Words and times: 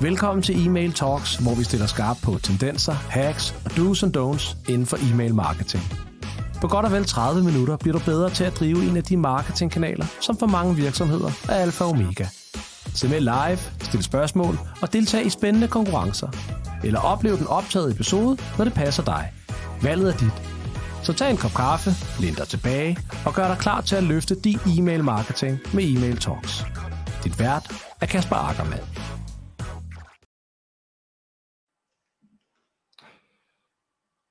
Velkommen 0.00 0.42
til 0.42 0.66
Email 0.66 0.92
Talks, 0.92 1.36
hvor 1.36 1.54
vi 1.54 1.64
stiller 1.64 1.86
skarp 1.86 2.16
på 2.22 2.38
tendenser, 2.38 2.92
hacks 2.92 3.54
og 3.64 3.70
do's 3.70 4.04
and 4.04 4.16
don'ts 4.16 4.56
inden 4.68 4.86
for 4.86 5.12
e-mail 5.12 5.34
marketing. 5.34 5.84
På 6.60 6.68
godt 6.68 6.86
og 6.86 6.92
vel 6.92 7.04
30 7.04 7.44
minutter 7.44 7.76
bliver 7.76 7.98
du 7.98 8.04
bedre 8.04 8.30
til 8.30 8.44
at 8.44 8.58
drive 8.60 8.90
en 8.90 8.96
af 8.96 9.02
de 9.02 9.16
marketingkanaler, 9.16 10.06
som 10.20 10.38
for 10.38 10.46
mange 10.46 10.76
virksomheder 10.76 11.30
er 11.48 11.54
alfa 11.54 11.84
og 11.84 11.90
omega. 11.90 12.26
Se 12.94 13.08
med 13.08 13.20
live, 13.20 13.58
stil 13.80 14.02
spørgsmål 14.02 14.58
og 14.82 14.92
deltag 14.92 15.26
i 15.26 15.30
spændende 15.30 15.68
konkurrencer. 15.68 16.28
Eller 16.84 17.00
oplev 17.00 17.38
den 17.38 17.46
optagede 17.46 17.90
episode, 17.90 18.38
når 18.58 18.64
det 18.64 18.74
passer 18.74 19.02
dig. 19.02 19.32
Valget 19.82 20.14
er 20.14 20.16
dit. 20.16 20.42
Så 21.02 21.12
tag 21.12 21.30
en 21.30 21.36
kop 21.36 21.54
kaffe, 21.54 21.90
læn 22.20 22.34
dig 22.34 22.48
tilbage 22.48 22.98
og 23.26 23.34
gør 23.34 23.48
dig 23.48 23.58
klar 23.58 23.80
til 23.80 23.96
at 23.96 24.02
løfte 24.02 24.34
din 24.34 24.58
e-mail 24.66 25.04
marketing 25.04 25.58
med 25.74 25.84
Email 25.84 26.16
Talks. 26.16 26.64
Dit 27.24 27.38
vært 27.38 27.72
er 28.00 28.06
Kasper 28.06 28.36
Ackermann. 28.36 29.13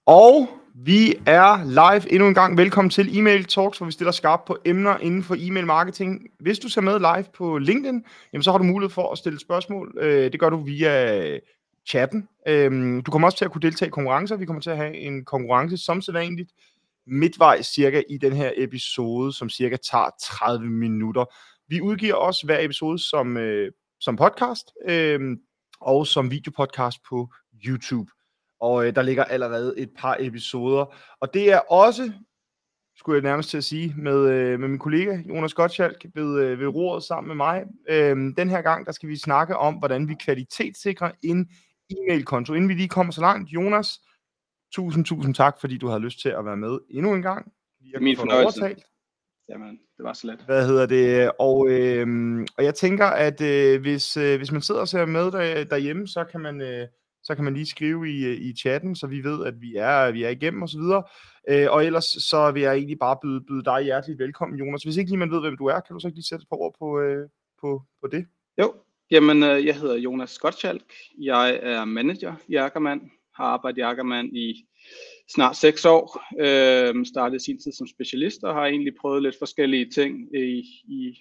Og 0.06 0.50
vi 0.76 1.16
er 1.26 1.64
live 1.64 2.12
endnu 2.12 2.28
en 2.28 2.34
gang. 2.34 2.58
Velkommen 2.58 2.90
til 2.90 3.18
Email 3.18 3.46
Talks, 3.46 3.78
hvor 3.78 3.86
vi 3.86 3.92
stiller 3.92 4.12
skarpt 4.12 4.46
på 4.46 4.58
emner 4.66 4.98
inden 4.98 5.24
for 5.24 5.36
e-mail 5.40 5.66
marketing. 5.66 6.28
Hvis 6.40 6.60
du 6.60 6.70
ser 6.70 6.82
med 6.82 7.00
live 7.00 7.26
på 7.34 7.58
LinkedIn, 7.58 8.04
jamen 8.34 8.44
så 8.44 8.52
har 8.52 8.58
du 8.58 8.64
mulighed 8.64 8.94
for 8.94 9.12
at 9.12 9.18
stille 9.18 9.40
spørgsmål. 9.40 9.98
Øh, 10.00 10.32
det 10.32 10.40
gør 10.40 10.50
du 10.50 10.58
via 10.58 11.40
chatten. 11.88 12.28
Øhm, 12.48 13.02
du 13.02 13.12
kommer 13.12 13.28
også 13.28 13.38
til 13.38 13.46
at 13.46 13.52
kunne 13.52 13.62
deltage 13.62 13.88
i 13.88 13.92
konkurrencer. 13.92 14.36
Vi 14.36 14.46
kommer 14.46 14.62
til 14.62 14.70
at 14.70 14.78
have 14.78 14.98
en 14.98 15.26
konkurrence 15.26 15.78
som 15.78 16.02
sædvanligt 16.02 16.52
midtvejs 17.08 17.66
cirka 17.66 18.04
i 18.10 18.18
den 18.18 18.34
her 18.34 18.52
episode, 18.58 19.34
som 19.34 19.50
cirka 19.50 19.78
tager 19.92 20.10
30 20.22 20.68
minutter. 20.68 21.26
Vi 21.68 21.82
udgiver 21.82 22.16
også 22.16 22.46
hver 22.46 22.60
episode 22.60 23.00
som, 23.00 23.38
øh, 23.38 23.72
som 24.00 24.16
podcast 24.16 24.72
øh, 24.88 25.38
og 25.82 26.08
som 26.08 26.32
videopodcast 26.32 26.98
på 27.10 27.30
YouTube 27.66 28.12
og 28.64 28.88
øh, 28.88 28.96
der 28.96 29.02
ligger 29.02 29.24
allerede 29.24 29.74
et 29.78 29.90
par 29.98 30.18
episoder. 30.20 30.96
Og 31.20 31.34
det 31.34 31.52
er 31.52 31.60
også, 31.60 32.12
skulle 32.96 33.16
jeg 33.16 33.24
nærmest 33.24 33.50
til 33.50 33.58
at 33.58 33.64
sige, 33.64 33.94
med, 33.98 34.30
øh, 34.30 34.60
med 34.60 34.68
min 34.68 34.80
kollega 34.80 35.18
Jonas 35.30 35.54
Gottschalk 35.54 36.06
ved, 36.16 36.40
øh, 36.40 36.60
ved 36.60 36.68
roret 36.68 37.04
sammen 37.04 37.28
med 37.28 37.36
mig. 37.36 37.64
Øh, 37.90 38.16
den 38.38 38.50
her 38.50 38.62
gang, 38.62 38.86
der 38.86 38.92
skal 38.92 39.10
vi 39.10 39.18
snakke 39.18 39.58
om, 39.58 39.74
hvordan 39.76 40.10
vi 40.10 40.16
kvalitetssikrer 40.20 41.12
en 41.24 41.50
e-mail-konto. 41.90 42.54
Inden 42.54 42.70
vi 42.70 42.74
lige 42.74 42.90
kommer 42.90 43.14
så 43.14 43.22
langt, 43.22 43.50
Jonas, 43.50 43.90
tusind, 44.74 45.06
tusind 45.06 45.36
tak, 45.36 45.60
fordi 45.62 45.78
du 45.78 45.88
har 45.88 46.00
lyst 46.00 46.22
til 46.22 46.30
at 46.30 46.46
være 46.46 46.58
med 46.58 46.80
endnu 46.90 47.14
en 47.14 47.22
gang. 47.22 47.52
Jeg 47.94 48.02
Min 48.02 48.18
fornøjelse. 48.18 48.62
Overtalt. 48.62 48.84
Jamen, 49.50 49.80
det 49.98 50.04
var 50.04 50.14
så 50.14 50.28
let. 50.28 50.42
Hvad 50.46 50.68
hedder 50.68 50.86
det? 50.86 51.32
Og, 51.40 51.70
øh, 51.70 52.08
og 52.58 52.64
jeg 52.64 52.76
tænker, 52.76 53.06
at 53.06 53.42
øh, 53.42 53.82
hvis, 53.82 54.18
øh, 54.18 54.38
hvis 54.38 54.52
man 54.52 54.62
sidder 54.62 54.82
og 54.82 54.88
ser 54.88 55.06
med 55.06 55.32
der, 55.32 55.64
derhjemme, 55.64 56.08
så 56.08 56.24
kan 56.24 56.42
man... 56.42 56.62
Øh, 56.62 56.88
så 57.24 57.36
kan 57.36 57.44
man 57.44 57.54
lige 57.54 57.66
skrive 57.66 58.10
i, 58.10 58.26
øh, 58.26 58.38
i 58.42 58.54
chatten, 58.56 58.96
så 58.96 59.08
vi 59.08 59.24
ved, 59.24 59.46
at 59.46 59.62
vi 59.62 59.76
er, 59.76 60.12
vi 60.12 60.24
er 60.24 60.30
igennem 60.30 60.64
osv. 60.64 60.80
Og, 60.80 61.10
øh, 61.50 61.68
og 61.72 61.86
ellers 61.86 62.06
så 62.06 62.52
vil 62.52 62.62
jeg 62.62 62.74
egentlig 62.74 63.00
bare 63.00 63.18
byde, 63.22 63.42
byde 63.42 63.64
dig 63.64 63.82
hjerteligt 63.82 64.20
velkommen, 64.20 64.60
Jonas. 64.60 64.84
Hvis 64.84 64.98
ikke 64.98 65.12
lige 65.12 65.20
man 65.20 65.32
ved, 65.32 65.42
hvem 65.42 65.58
du 65.58 65.66
er, 65.66 65.80
kan 65.80 65.94
du 65.94 66.00
så 66.00 66.08
ikke 66.08 66.18
lige 66.18 66.28
sætte 66.28 66.44
et 66.44 66.50
par 66.50 66.58
ord 66.58 66.76
på, 66.80 67.00
øh, 67.00 67.30
på, 67.62 67.82
på 68.02 68.08
det? 68.08 68.26
Jo, 68.58 68.74
jamen 69.12 69.44
øh, 69.44 69.66
jeg 69.66 69.76
hedder 69.76 69.96
Jonas 69.96 70.40
Gottschalk. 70.40 70.94
Jeg 71.22 71.60
er 71.64 71.86
manager 71.86 72.36
i 72.48 72.56
Ackermann. 72.56 73.12
Har 73.36 73.46
arbejdet 73.46 73.78
i 73.78 73.82
Ackermann 73.82 74.36
i 74.36 74.66
snart 75.36 75.56
seks 75.56 75.86
år. 75.86 76.22
Øh, 76.40 77.06
startede 77.06 77.44
sin 77.44 77.60
tid 77.60 77.72
som 77.72 77.88
specialist 77.88 78.44
og 78.44 78.54
har 78.54 78.66
egentlig 78.66 78.94
prøvet 79.02 79.24
lidt 79.24 79.36
forskellige 79.40 79.90
ting 79.90 80.36
i, 80.36 80.64
i 80.88 81.18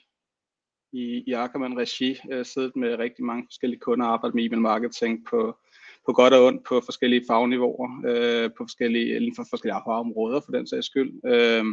i, 0.93 1.25
i 1.27 1.33
Ackermann 1.33 1.79
Regi, 1.79 2.19
øh, 2.31 2.45
siddet 2.45 2.77
med 2.77 2.99
rigtig 2.99 3.25
mange 3.25 3.47
forskellige 3.47 3.81
kunder 3.81 4.07
og 4.07 4.13
arbejdet 4.13 4.35
med 4.35 4.45
e-mail 4.45 4.61
marketing 4.61 5.27
på 5.31 5.59
på 6.07 6.13
godt 6.13 6.35
og 6.35 6.47
ondt 6.47 6.65
på 6.69 6.83
forskellige 6.85 7.25
fagniveauer, 7.29 7.89
øh, 8.07 8.51
på 8.51 8.65
forskellige, 8.65 9.17
inden 9.17 9.35
for 9.37 9.47
forskellige 9.51 9.83
områder 9.87 10.41
for 10.41 10.53
den 10.53 10.67
sags 10.67 10.87
skyld. 10.87 11.21
Øh, 11.27 11.65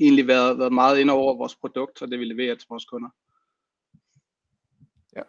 egentlig 0.00 0.26
været, 0.26 0.58
været 0.58 0.72
meget 0.72 0.98
ind 0.98 1.10
over 1.10 1.36
vores 1.36 1.56
produkt 1.56 2.02
og 2.02 2.08
det 2.08 2.18
vi 2.18 2.24
leverer 2.24 2.54
til 2.54 2.66
vores 2.70 2.84
kunder. 2.84 3.08
Ja, 5.16 5.22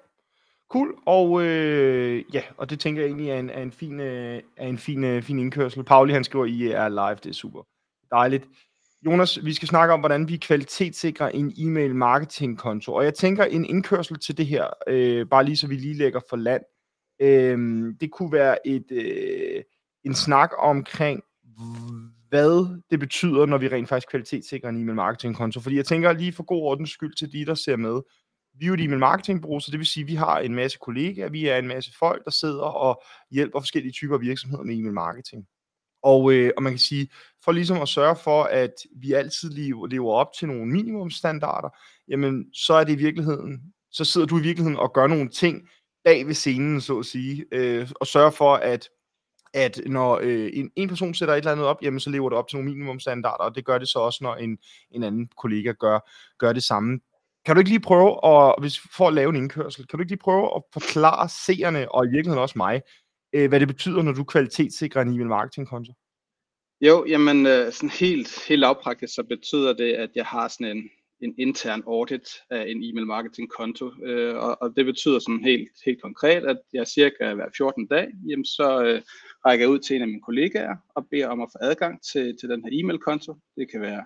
cool. 0.69 0.95
Og 1.05 1.45
øh, 1.45 2.23
ja, 2.33 2.43
og 2.57 2.69
det 2.69 2.79
tænker 2.79 3.01
jeg 3.01 3.07
egentlig 3.07 3.29
er 3.29 3.39
en, 3.39 3.49
er 3.49 3.61
en 3.61 3.71
fin, 3.71 3.99
øh, 3.99 4.41
er 4.57 4.67
en 4.67 4.77
fin, 4.77 5.03
øh, 5.03 5.23
fin 5.23 5.39
indkørsel. 5.39 5.83
Pauli 5.83 6.13
han 6.13 6.23
skriver, 6.23 6.45
I 6.45 6.67
er 6.67 6.89
live, 6.89 7.15
det 7.23 7.29
er 7.29 7.33
super 7.33 7.63
dejligt. 8.11 8.47
Jonas, 9.05 9.45
vi 9.45 9.53
skal 9.53 9.67
snakke 9.67 9.93
om, 9.93 9.99
hvordan 9.99 10.27
vi 10.27 10.37
kvalitetssikrer 10.37 11.29
en 11.29 11.53
e-mail 11.57 11.95
marketing 11.95 12.57
konto. 12.57 12.93
Og 12.93 13.03
jeg 13.03 13.13
tænker 13.13 13.43
en 13.43 13.65
indkørsel 13.65 14.19
til 14.19 14.37
det 14.37 14.47
her, 14.47 14.67
øh, 14.87 15.27
bare 15.27 15.45
lige 15.45 15.57
så 15.57 15.67
vi 15.67 15.75
lige 15.75 15.97
lægger 15.97 16.19
for 16.29 16.37
land. 16.37 16.61
Øhm, 17.21 17.97
det 18.01 18.11
kunne 18.11 18.31
være 18.31 18.67
et, 18.67 18.91
øh, 18.91 19.63
en 20.03 20.15
snak 20.15 20.51
omkring, 20.57 21.23
hvad 22.29 22.79
det 22.91 22.99
betyder, 22.99 23.45
når 23.45 23.57
vi 23.57 23.67
rent 23.67 23.89
faktisk 23.89 24.09
kvalitetssikrer 24.09 24.69
en 24.69 24.81
e-mail 24.81 24.95
marketing 24.95 25.35
konto. 25.35 25.59
Fordi 25.59 25.75
jeg 25.75 25.85
tænker 25.85 26.13
lige 26.13 26.33
for 26.33 26.43
god 26.43 26.61
ordens 26.61 26.89
skyld 26.89 27.13
til 27.15 27.31
de, 27.31 27.45
der 27.45 27.55
ser 27.55 27.75
med. 27.75 28.01
Vi 28.59 28.65
er 28.65 28.67
jo 28.67 28.73
et 28.73 28.81
e-mail 28.81 28.99
marketing 28.99 29.41
bureau, 29.41 29.59
så 29.59 29.71
det 29.71 29.79
vil 29.79 29.87
sige, 29.87 30.03
at 30.03 30.07
vi 30.07 30.15
har 30.15 30.39
en 30.39 30.55
masse 30.55 30.77
kollegaer, 30.81 31.29
vi 31.29 31.47
er 31.47 31.57
en 31.57 31.67
masse 31.67 31.91
folk, 31.99 32.25
der 32.25 32.31
sidder 32.31 32.63
og 32.63 33.03
hjælper 33.31 33.59
forskellige 33.59 33.91
typer 33.91 34.17
virksomheder 34.17 34.63
med 34.63 34.75
e-mail 34.75 34.93
marketing. 34.93 35.45
Og, 36.03 36.33
øh, 36.33 36.51
og 36.57 36.63
man 36.63 36.71
kan 36.71 36.79
sige, 36.79 37.09
for 37.43 37.51
ligesom 37.51 37.81
at 37.81 37.87
sørge 37.87 38.15
for, 38.15 38.43
at 38.43 38.73
vi 38.95 39.13
altid 39.13 39.49
lever 39.89 40.11
op 40.11 40.27
til 40.39 40.47
nogle 40.47 40.71
minimumstandarder, 40.71 41.69
jamen 42.07 42.53
så 42.53 42.73
er 42.73 42.83
det 42.83 42.93
i 42.93 43.03
virkeligheden, 43.03 43.61
så 43.91 44.05
sidder 44.05 44.27
du 44.27 44.39
i 44.39 44.41
virkeligheden 44.41 44.77
og 44.77 44.93
gør 44.93 45.07
nogle 45.07 45.29
ting, 45.29 45.69
bag 46.03 46.27
ved 46.27 46.33
scenen, 46.33 46.81
så 46.81 46.99
at 46.99 47.05
sige, 47.05 47.45
øh, 47.51 47.89
og 47.99 48.07
sørge 48.07 48.31
for, 48.31 48.55
at 48.55 48.89
at 49.53 49.81
når 49.85 50.19
øh, 50.23 50.49
en, 50.53 50.71
en 50.75 50.89
person 50.89 51.13
sætter 51.13 51.33
et 51.33 51.37
eller 51.37 51.51
andet 51.51 51.65
op, 51.65 51.81
jamen 51.81 51.99
så 51.99 52.09
lever 52.09 52.29
det 52.29 52.37
op 52.37 52.47
til 52.47 52.57
nogle 52.57 52.71
minimumstandarder, 52.71 53.43
og 53.43 53.55
det 53.55 53.65
gør 53.65 53.77
det 53.77 53.87
så 53.87 53.99
også, 53.99 54.19
når 54.21 54.35
en, 54.35 54.57
en 54.91 55.03
anden 55.03 55.27
kollega 55.37 55.71
gør, 55.71 55.99
gør 56.37 56.53
det 56.53 56.63
samme. 56.63 56.99
Kan 57.45 57.55
du 57.55 57.59
ikke 57.59 57.69
lige 57.69 57.79
prøve, 57.79 58.25
at, 58.25 58.55
hvis, 58.59 58.79
for 58.97 59.07
at 59.07 59.13
lave 59.13 59.29
en 59.29 59.35
indkørsel, 59.35 59.87
kan 59.87 59.97
du 59.97 60.01
ikke 60.01 60.11
lige 60.11 60.19
prøve 60.19 60.55
at 60.55 60.63
forklare 60.73 61.29
seerne, 61.29 61.91
og 61.91 62.05
i 62.05 62.09
virkeligheden 62.09 62.41
også 62.41 62.57
mig, 62.57 62.81
øh, 63.33 63.49
hvad 63.49 63.59
det 63.59 63.67
betyder, 63.67 64.01
når 64.01 64.11
du 64.11 64.23
kvalitetssikrer 64.23 65.01
en 65.01 65.07
e-mail 65.07 65.27
marketing 65.27 65.67
konto? 65.67 65.93
Jo, 66.81 67.05
jamen 67.07 67.45
øh, 67.45 67.73
sådan 67.73 67.89
helt, 67.89 68.45
helt 68.47 68.59
lavpraktisk, 68.59 69.15
så 69.15 69.23
betyder 69.23 69.73
det, 69.73 69.93
at 69.93 70.09
jeg 70.15 70.25
har 70.25 70.47
sådan 70.47 70.77
en, 70.77 70.89
en 71.21 71.35
intern 71.37 71.83
audit 71.87 72.27
af 72.49 72.65
en 72.67 72.83
e-mail 72.83 73.05
marketing 73.05 73.49
konto. 73.49 73.91
Øh, 74.03 74.35
og, 74.35 74.61
og 74.61 74.75
det 74.75 74.85
betyder 74.85 75.19
sådan 75.19 75.43
helt, 75.43 75.69
helt 75.85 76.01
konkret, 76.01 76.43
at 76.43 76.57
jeg 76.73 76.87
cirka 76.87 77.33
hver 77.33 77.45
14 77.57 77.87
dag, 77.87 78.07
jamen 78.27 78.45
så 78.45 78.83
øh, 78.83 79.01
rækker 79.45 79.65
jeg 79.65 79.69
ud 79.69 79.79
til 79.79 79.95
en 79.95 80.01
af 80.01 80.07
mine 80.07 80.21
kollegaer 80.21 80.75
og 80.95 81.07
beder 81.11 81.27
om 81.27 81.41
at 81.41 81.49
få 81.51 81.57
adgang 81.61 82.03
til, 82.03 82.37
til 82.39 82.49
den 82.49 82.63
her 82.63 82.69
e-mail 82.73 82.99
konto. 82.99 83.35
Det 83.57 83.71
kan 83.71 83.81
være 83.81 84.03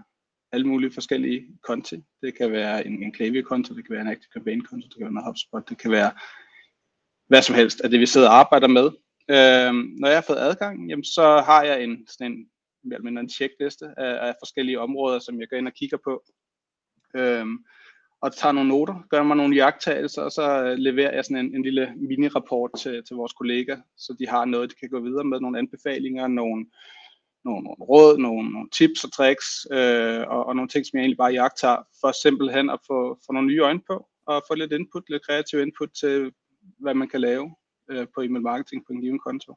alle 0.51 0.67
mulige 0.67 0.91
forskellige 0.91 1.47
konti. 1.63 2.03
Det 2.21 2.37
kan 2.37 2.51
være 2.51 2.87
en, 2.87 3.03
en 3.03 3.11
Klaviyo-konto, 3.11 3.75
det 3.75 3.85
kan 3.85 3.93
være 3.93 4.01
en 4.01 4.07
Active 4.07 4.31
Campaign-konto, 4.33 4.87
det 4.87 4.95
kan 4.97 5.05
være 5.05 5.21
en 5.21 5.25
HubSpot, 5.25 5.69
det 5.69 5.77
kan 5.77 5.91
være 5.91 6.11
hvad 7.27 7.41
som 7.41 7.55
helst 7.55 7.81
af 7.81 7.89
det, 7.89 7.99
vi 7.99 8.05
sidder 8.05 8.29
og 8.29 8.35
arbejder 8.35 8.67
med. 8.67 8.85
Øh, 9.29 9.73
når 9.99 10.07
jeg 10.07 10.17
har 10.17 10.25
fået 10.27 10.37
adgang, 10.37 10.89
jamen, 10.89 11.03
så 11.03 11.41
har 11.45 11.63
jeg 11.63 11.83
en, 11.83 12.07
sådan 12.07 12.31
en, 12.31 12.49
mere 12.83 13.21
en 13.21 13.29
checkliste 13.29 13.85
af, 13.97 14.27
af 14.27 14.33
forskellige 14.41 14.79
områder, 14.79 15.19
som 15.19 15.39
jeg 15.39 15.49
går 15.49 15.57
ind 15.57 15.67
og 15.67 15.73
kigger 15.73 15.97
på 16.03 16.23
øhm, 17.15 17.65
og 18.21 18.35
tager 18.35 18.53
nogle 18.53 18.69
noter, 18.69 19.07
gør 19.09 19.23
mig 19.23 19.37
nogle 19.37 19.55
jagttagelser, 19.55 20.21
og 20.21 20.31
så 20.31 20.63
øh, 20.63 20.77
leverer 20.77 21.15
jeg 21.15 21.25
sådan 21.25 21.45
en, 21.45 21.55
en 21.55 21.63
lille 21.63 21.93
mini-rapport 21.95 22.71
til, 22.79 23.03
til 23.07 23.15
vores 23.15 23.33
kolleger, 23.33 23.77
så 23.97 24.15
de 24.19 24.27
har 24.27 24.45
noget, 24.45 24.69
de 24.69 24.75
kan 24.75 24.89
gå 24.89 24.99
videre 24.99 25.23
med, 25.23 25.39
nogle 25.39 25.59
anbefalinger, 25.59 26.27
nogle, 26.27 26.65
nogle, 27.45 27.63
nogle 27.63 27.83
råd, 27.91 28.17
nogle, 28.17 28.51
nogle 28.51 28.69
tips 28.69 29.03
og 29.03 29.13
tricks, 29.13 29.67
øh, 29.71 30.21
og, 30.27 30.45
og 30.45 30.55
nogle 30.55 30.69
ting, 30.69 30.85
som 30.85 30.97
jeg 30.97 31.01
egentlig 31.01 31.17
bare 31.17 31.33
jagter, 31.33 31.75
for 32.01 32.11
simpelthen 32.23 32.69
at 32.69 32.79
få, 32.87 33.19
få 33.25 33.33
nogle 33.33 33.47
nye 33.47 33.63
øjne 33.63 33.81
på, 33.87 34.07
og 34.27 34.43
få 34.47 34.55
lidt 34.55 34.71
input, 34.71 35.03
lidt 35.09 35.25
kreativ 35.25 35.59
input 35.59 35.89
til, 36.01 36.31
hvad 36.79 36.93
man 36.93 37.07
kan 37.07 37.21
lave 37.21 37.55
øh, 37.91 38.07
på 38.15 38.21
email 38.21 38.43
marketing 38.43 38.85
på 38.85 38.93
en 38.93 39.01
given 39.01 39.19
konto. 39.19 39.55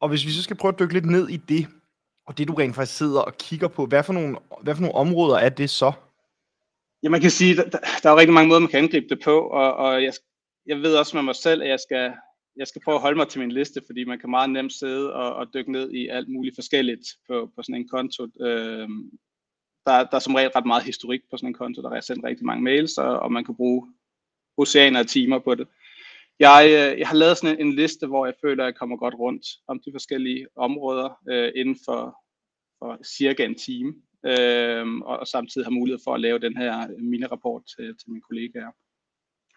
Og 0.00 0.08
hvis 0.08 0.26
vi 0.26 0.30
så 0.30 0.42
skal 0.42 0.56
prøve 0.56 0.72
at 0.72 0.78
dykke 0.78 0.94
lidt 0.94 1.06
ned 1.06 1.28
i 1.28 1.36
det, 1.36 1.66
og 2.28 2.38
det 2.38 2.48
du 2.48 2.54
rent 2.54 2.74
faktisk 2.74 2.98
sidder 2.98 3.20
og 3.20 3.38
kigger 3.38 3.68
på, 3.68 3.86
hvad 3.86 4.02
for 4.02 4.12
nogle, 4.12 4.36
hvad 4.62 4.74
for 4.74 4.82
nogle 4.82 4.94
områder 4.94 5.36
er 5.36 5.48
det 5.48 5.70
så? 5.70 5.92
Ja, 7.02 7.08
man 7.08 7.20
kan 7.20 7.30
sige, 7.30 7.56
der, 7.56 7.68
der 8.02 8.08
er 8.08 8.10
jo 8.10 8.18
rigtig 8.18 8.34
mange 8.34 8.48
måder, 8.48 8.60
man 8.60 8.68
kan 8.68 8.82
angribe 8.84 9.08
det 9.08 9.20
på, 9.24 9.40
og, 9.40 9.74
og 9.74 10.02
jeg, 10.02 10.12
jeg 10.66 10.76
ved 10.76 10.96
også 10.96 11.16
med 11.16 11.22
mig 11.22 11.36
selv, 11.36 11.62
at 11.62 11.68
jeg 11.68 11.80
skal, 11.80 12.12
jeg 12.56 12.66
skal 12.66 12.82
prøve 12.84 12.94
at 12.94 13.00
holde 13.00 13.16
mig 13.16 13.28
til 13.28 13.40
min 13.40 13.52
liste, 13.52 13.82
fordi 13.86 14.04
man 14.04 14.18
kan 14.18 14.30
meget 14.30 14.50
nemt 14.50 14.72
sidde 14.72 15.14
og, 15.14 15.34
og 15.34 15.54
dykke 15.54 15.72
ned 15.72 15.90
i 15.92 16.08
alt 16.08 16.28
muligt 16.28 16.56
forskelligt 16.56 17.06
på, 17.28 17.50
på 17.56 17.62
sådan 17.62 17.74
en 17.74 17.88
konto. 17.88 18.24
Øh, 18.40 18.88
der, 19.86 20.04
der 20.10 20.16
er 20.16 20.18
som 20.18 20.34
regel 20.34 20.50
ret 20.50 20.66
meget 20.66 20.82
historik 20.82 21.20
på 21.30 21.36
sådan 21.36 21.48
en 21.48 21.54
konto, 21.54 21.82
der 21.82 21.90
er 21.90 22.00
sendt 22.00 22.24
rigtig 22.24 22.46
mange 22.46 22.62
mails, 22.62 22.98
og, 22.98 23.20
og 23.20 23.32
man 23.32 23.44
kan 23.44 23.54
bruge 23.54 23.92
oceaner 24.56 25.00
af 25.00 25.06
timer 25.06 25.38
på 25.38 25.54
det. 25.54 25.68
Jeg, 26.40 26.64
øh, 26.66 26.98
jeg 26.98 27.08
har 27.08 27.16
lavet 27.16 27.38
sådan 27.38 27.60
en, 27.60 27.66
en 27.66 27.72
liste, 27.72 28.06
hvor 28.06 28.26
jeg 28.26 28.34
føler, 28.40 28.64
at 28.64 28.66
jeg 28.66 28.74
kommer 28.74 28.96
godt 28.96 29.14
rundt 29.14 29.46
om 29.68 29.80
de 29.80 29.92
forskellige 29.92 30.46
områder 30.56 31.18
øh, 31.30 31.52
inden 31.56 31.76
for, 31.84 32.16
for 32.78 32.98
cirka 33.04 33.44
en 33.44 33.54
time, 33.54 33.94
øh, 34.26 34.86
og, 35.10 35.18
og 35.18 35.26
samtidig 35.26 35.66
har 35.66 35.70
mulighed 35.70 36.00
for 36.04 36.14
at 36.14 36.20
lave 36.20 36.38
den 36.38 36.56
her 36.56 36.88
mini-rapport 36.98 37.62
til, 37.76 37.86
til 37.98 38.10
mine 38.10 38.22
kollegaer. 38.22 38.70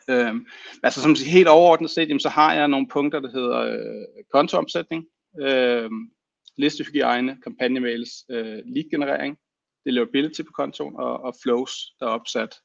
Øh, 0.10 0.36
altså 0.83 1.01
som 1.01 1.16
helt 1.28 1.48
overordnet 1.48 1.89
set, 1.89 2.07
jamen, 2.07 2.19
så 2.19 2.30
har 2.30 2.54
jeg 2.54 2.68
nogle 2.68 2.88
punkter, 2.88 3.19
der 3.19 3.31
hedder 3.31 3.60
øh, 3.60 4.24
kontoomsætning, 4.33 5.06
øh, 5.42 5.89
listehygiejne, 6.57 7.38
kampagnemails, 7.44 8.10
øh, 8.31 8.60
lead-generering, 8.66 9.38
deliverability 9.86 10.42
på 10.42 10.51
kontoen 10.56 10.95
og, 10.95 11.19
og 11.19 11.36
flows, 11.44 11.74
der 12.00 12.06
er 12.06 12.10
opsat 12.10 12.56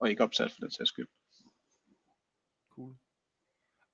og 0.00 0.10
ikke 0.10 0.22
opsat 0.22 0.50
for 0.50 0.60
den 0.60 0.70
sags 0.70 0.88
skyld. 0.88 1.08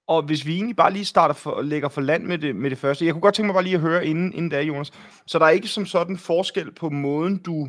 Og 0.08 0.22
hvis 0.22 0.46
vi 0.46 0.54
egentlig 0.54 0.76
bare 0.76 0.92
lige 0.92 1.04
starter 1.04 1.34
for, 1.34 1.62
lægger 1.62 1.88
for 1.88 2.00
land 2.00 2.24
med 2.24 2.38
det, 2.38 2.56
med 2.56 2.70
det 2.70 2.78
første, 2.78 3.04
jeg 3.04 3.14
kunne 3.14 3.20
godt 3.20 3.34
tænke 3.34 3.46
mig 3.46 3.54
bare 3.54 3.64
lige 3.64 3.74
at 3.74 3.80
høre 3.80 4.06
inden, 4.06 4.32
inden 4.32 4.48
da, 4.48 4.62
Jonas. 4.62 4.92
Så 5.26 5.38
der 5.38 5.44
er 5.44 5.50
ikke 5.50 5.68
som 5.68 5.86
sådan 5.86 6.18
forskel 6.18 6.72
på 6.74 6.90
måden, 6.90 7.38
du 7.38 7.68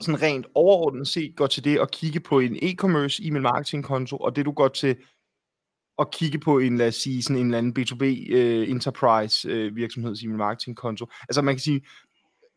sådan 0.00 0.22
rent 0.22 0.46
overordnet 0.54 1.08
set 1.08 1.36
går 1.36 1.46
til 1.46 1.64
det 1.64 1.78
at 1.78 1.90
kigge 1.90 2.20
på 2.20 2.38
en 2.38 2.56
e-commerce 2.56 3.26
e-mail 3.26 3.42
marketing 3.42 3.84
konto, 3.84 4.16
og 4.16 4.36
det 4.36 4.44
du 4.44 4.52
går 4.52 4.68
til 4.68 4.96
at 5.98 6.10
kigge 6.10 6.38
på 6.38 6.58
en, 6.58 6.78
lad 6.78 6.88
os 6.88 6.94
sige, 6.94 7.22
sådan 7.22 7.36
en 7.36 7.46
eller 7.46 7.58
anden 7.58 7.76
B2B 7.78 8.02
uh, 8.02 8.38
øh, 8.38 8.70
enterprise 8.70 9.66
uh, 9.66 9.76
virksomheds 9.76 10.22
e-mail 10.22 10.38
marketing 10.38 10.76
konto. 10.76 11.06
Altså 11.22 11.42
man 11.42 11.54
kan 11.54 11.60
sige, 11.60 11.82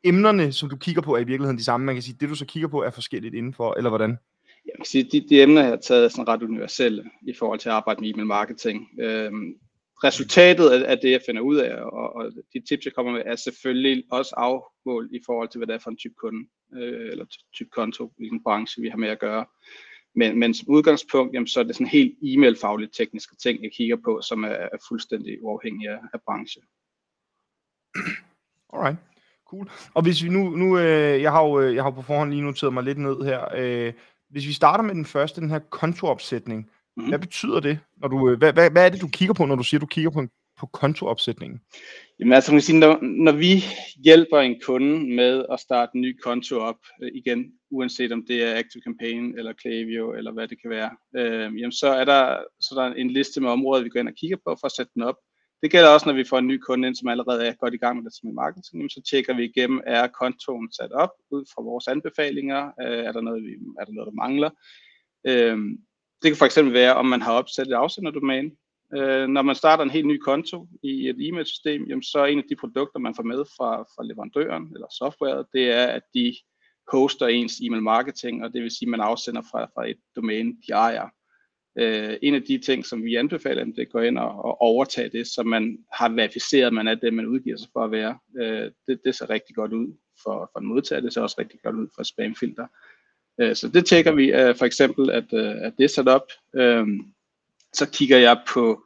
emnerne, 0.04 0.52
som 0.52 0.70
du 0.70 0.78
kigger 0.78 1.02
på, 1.02 1.16
er 1.16 1.20
i 1.20 1.24
virkeligheden 1.24 1.58
de 1.58 1.64
samme. 1.64 1.86
Man 1.86 1.96
kan 1.96 2.02
sige, 2.02 2.18
det 2.20 2.30
du 2.30 2.36
så 2.36 2.46
kigger 2.46 2.70
på, 2.70 2.84
er 2.84 2.90
forskelligt 2.90 3.36
indenfor, 3.36 3.74
eller 3.78 3.90
hvordan? 3.90 4.18
Jeg 4.66 4.74
kan 4.78 4.86
sige, 4.86 5.04
de, 5.04 5.30
de 5.30 5.42
emner, 5.42 5.62
jeg 5.62 5.70
har 5.70 5.78
taget, 5.78 6.06
er 6.06 6.10
sådan 6.10 6.28
ret 6.28 6.44
universelle 6.44 7.12
i 7.28 7.34
forhold 7.34 7.60
til 7.60 7.70
at 7.70 7.76
arbejde 7.76 8.02
med 8.02 8.10
e-mail 8.10 8.28
marketing. 8.28 8.90
Øhm, 9.00 9.56
resultatet 10.04 10.70
af, 10.70 10.92
af 10.92 10.98
det, 10.98 11.12
jeg 11.12 11.22
finder 11.26 11.42
ud 11.42 11.56
af, 11.56 11.82
og, 11.82 12.16
og 12.16 12.32
de 12.54 12.60
tips, 12.60 12.86
jeg 12.86 12.94
kommer 12.94 13.12
med, 13.12 13.22
er 13.26 13.36
selvfølgelig 13.36 14.04
også 14.12 14.34
afmål 14.38 15.10
i 15.12 15.20
forhold 15.26 15.50
til, 15.50 15.58
hvad 15.60 15.68
det 15.68 15.74
er 15.74 15.80
for 15.80 15.90
en 15.90 15.98
type 15.98 16.14
kunde, 16.18 16.48
øh, 16.74 17.12
eller 17.12 17.26
type 17.54 17.70
konto, 17.70 18.14
hvilken 18.18 18.44
branche 18.44 18.82
vi 18.82 18.90
har 18.90 18.98
med 18.98 19.10
at 19.10 19.20
gøre. 19.20 19.46
Men, 20.16 20.40
men 20.40 20.54
som 20.54 20.70
udgangspunkt, 20.70 21.34
jamen, 21.34 21.48
så 21.48 21.60
er 21.60 21.64
det 21.64 21.76
sådan 21.76 21.88
helt 21.88 22.18
e-mail-fagligt 22.24 22.94
tekniske 22.94 23.36
ting, 23.36 23.64
jeg 23.64 23.72
kigger 23.72 23.98
på, 24.04 24.22
som 24.22 24.44
er, 24.44 24.48
er 24.48 24.78
fuldstændig 24.88 25.44
uafhængige 25.44 25.90
af, 25.90 26.00
af 26.14 26.22
branche. 26.22 26.62
Alright, 28.74 28.98
cool. 29.46 29.70
Og 29.94 30.04
hvis 30.04 30.24
vi 30.24 30.30
nu, 30.30 30.50
nu 30.50 30.78
øh, 30.78 31.22
jeg 31.22 31.32
har 31.32 31.44
jo 31.44 31.60
øh, 31.60 31.76
jeg 31.76 31.84
har 31.84 31.92
på 31.92 32.02
forhånd 32.02 32.30
lige 32.30 32.42
noteret 32.42 32.74
mig 32.74 32.84
lidt 32.84 32.98
ned 32.98 33.18
her. 33.24 33.42
Øh, 33.58 33.94
hvis 34.32 34.48
vi 34.48 34.54
starter 34.54 34.84
med 34.84 34.96
den 34.96 35.06
første, 35.06 35.42
den 35.42 35.50
her 35.50 35.60
kontoopsætning, 35.60 36.70
mm. 36.98 37.08
hvad 37.08 37.20
betyder 37.20 37.60
det? 37.60 37.80
Når 37.98 38.08
du, 38.08 38.30
øh, 38.30 38.38
hvad, 38.38 38.54
hvad, 38.54 38.72
hvad 38.72 38.86
er 38.86 38.90
det, 38.90 39.02
du 39.02 39.08
kigger 39.08 39.34
på, 39.34 39.46
når 39.46 39.56
du 39.56 39.64
siger, 39.64 39.80
du 39.80 39.86
kigger 39.86 40.12
på 40.12 40.20
en 40.20 40.30
på 40.62 40.68
kontoopsætningen? 40.68 41.62
Jamen 42.20 42.34
altså, 42.34 42.52
man 42.52 42.60
kan 42.60 42.62
sige, 42.62 42.80
når, 42.80 43.00
når 43.02 43.32
vi 43.32 43.64
hjælper 44.04 44.40
en 44.40 44.62
kunde 44.66 45.16
med 45.16 45.46
at 45.52 45.60
starte 45.60 45.92
en 45.96 46.02
ny 46.02 46.20
konto 46.24 46.56
op, 46.60 46.82
øh, 47.04 47.12
igen, 47.14 47.52
uanset 47.72 48.12
om 48.12 48.26
det 48.28 48.44
er 48.44 48.60
Active 48.60 48.84
Campaign 48.84 49.38
eller 49.38 49.54
Klaviyo 49.54 50.14
eller 50.14 50.32
hvad 50.32 50.48
det 50.48 50.62
kan 50.62 50.70
være, 50.70 50.92
øh, 51.18 51.60
jamen 51.60 51.72
så 51.72 51.88
er 51.88 52.06
der, 52.06 52.38
så 52.60 52.76
der 52.76 52.84
er 52.84 52.94
en 52.94 53.12
liste 53.12 53.42
med 53.42 53.50
områder, 53.50 53.84
vi 53.84 53.90
går 53.90 54.00
ind 54.00 54.08
og 54.08 54.16
kigger 54.16 54.38
på 54.38 54.58
for 54.60 54.66
at 54.66 54.76
sætte 54.78 54.92
den 54.96 55.02
op. 55.02 55.16
Det 55.62 55.72
gælder 55.72 55.90
også, 55.90 56.06
når 56.06 56.14
vi 56.14 56.24
får 56.24 56.38
en 56.38 56.48
ny 56.48 56.58
kunde 56.58 56.88
ind, 56.88 56.96
som 56.96 57.08
allerede 57.08 57.48
er 57.48 57.54
godt 57.54 57.74
i 57.74 57.78
gang 57.78 57.98
med 57.98 58.06
det 58.06 58.14
som 58.14 58.34
marketing, 58.34 58.92
så 58.92 59.02
tjekker 59.10 59.34
vi 59.34 59.44
igennem, 59.44 59.82
er 59.86 60.08
kontoen 60.08 60.72
sat 60.72 60.92
op 60.92 61.10
ud 61.32 61.46
fra 61.54 61.62
vores 61.62 61.88
anbefalinger, 61.88 62.72
øh, 62.82 63.06
er, 63.06 63.12
der 63.12 63.22
noget, 63.22 63.44
vi, 63.44 63.52
er 63.80 63.86
der 63.86 63.92
noget, 63.92 64.08
der 64.08 64.22
mangler. 64.24 64.50
Øh, 65.28 65.58
det 66.22 66.30
kan 66.30 66.36
for 66.36 66.46
eksempel 66.46 66.74
være, 66.74 66.96
om 66.96 67.06
man 67.06 67.22
har 67.22 67.34
opsat 67.34 67.68
et 67.68 67.74
afsenderdomæne, 67.74 68.52
Øh, 68.98 69.28
når 69.28 69.42
man 69.42 69.56
starter 69.56 69.84
en 69.84 69.90
helt 69.90 70.08
ny 70.08 70.18
konto 70.18 70.68
i 70.84 71.10
et 71.10 71.16
e-mailsystem, 71.20 71.86
jamen, 71.88 72.04
så 72.04 72.20
er 72.20 72.26
en 72.26 72.38
af 72.38 72.44
de 72.50 72.56
produkter, 72.56 73.00
man 73.00 73.16
får 73.16 73.24
med 73.24 73.46
fra, 73.58 73.82
fra 73.82 74.04
leverandøren 74.04 74.72
eller 74.74 74.88
softwaret, 74.98 75.46
det 75.54 75.72
er, 75.72 75.86
at 75.86 76.02
de 76.14 76.36
hoster 76.92 77.28
ens 77.28 77.60
e-mail 77.64 77.84
marketing, 77.84 78.44
og 78.44 78.54
det 78.54 78.62
vil 78.62 78.72
sige, 78.72 78.88
at 78.88 78.90
man 78.90 79.02
afsender 79.02 79.42
fra, 79.52 79.66
fra 79.66 79.90
et 79.90 79.98
domæne, 80.16 80.54
de 80.68 80.72
ejer. 80.74 81.08
Øh, 81.76 82.18
en 82.22 82.36
af 82.36 82.44
de 82.44 82.58
ting, 82.58 82.86
som 82.86 83.04
vi 83.04 83.16
anbefaler, 83.16 83.66
det 83.66 83.92
går 83.92 84.02
ind 84.02 84.18
og, 84.18 84.46
og 84.46 84.62
overtage 84.62 85.10
det, 85.10 85.28
så 85.28 85.44
man 85.44 85.78
har 85.94 86.10
verificeret, 86.10 86.68
at 86.68 86.74
man 86.74 86.88
er 86.88 86.96
det, 86.96 87.14
man 87.14 87.26
udgiver 87.26 87.58
sig 87.58 87.70
for 87.74 87.84
at 87.84 87.92
være. 87.92 88.18
Øh, 88.38 88.72
det, 88.88 89.02
det 89.06 89.16
ser 89.16 89.30
rigtig 89.30 89.56
godt 89.56 89.74
ud 89.74 89.98
for, 90.24 90.50
for 90.54 90.60
en 90.60 90.66
modtager, 90.66 91.02
det 91.02 91.14
ser 91.14 91.22
også 91.22 91.36
rigtig 91.40 91.60
godt 91.64 91.76
ud 91.76 91.88
for 91.96 92.04
spamfilter. 92.04 92.68
Øh, 93.42 93.56
så 93.56 93.68
det 93.68 93.86
tjekker 93.86 94.12
vi 94.12 94.32
øh, 94.32 94.56
for 94.56 94.66
eksempel, 94.66 95.10
at, 95.10 95.34
øh, 95.34 95.56
at 95.62 95.74
det 95.78 95.84
er 95.84 95.88
sat 95.88 96.08
op. 96.08 96.28
Øh, 96.56 96.88
så 97.74 97.90
kigger 97.92 98.18
jeg 98.18 98.42
på 98.54 98.86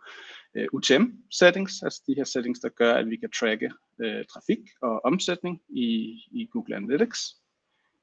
øh, 0.55 0.67
UTM 0.73 1.03
settings, 1.31 1.83
altså 1.83 2.01
de 2.07 2.15
her 2.17 2.23
settings, 2.23 2.59
der 2.59 2.69
gør, 2.69 2.93
at 2.93 3.09
vi 3.09 3.15
kan 3.15 3.31
tracke 3.31 3.71
øh, 4.01 4.25
trafik 4.33 4.59
og 4.81 5.05
omsætning 5.05 5.61
i, 5.69 5.88
i 6.31 6.49
Google 6.51 6.75
Analytics. 6.75 7.19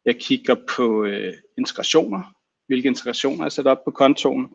Jeg 0.04 0.16
kigger 0.16 0.56
på 0.76 1.04
øh, 1.04 1.34
integrationer, 1.58 2.34
hvilke 2.66 2.88
integrationer 2.88 3.44
er 3.44 3.48
sat 3.48 3.66
op 3.66 3.84
på 3.84 3.90
kontoen. 3.90 4.48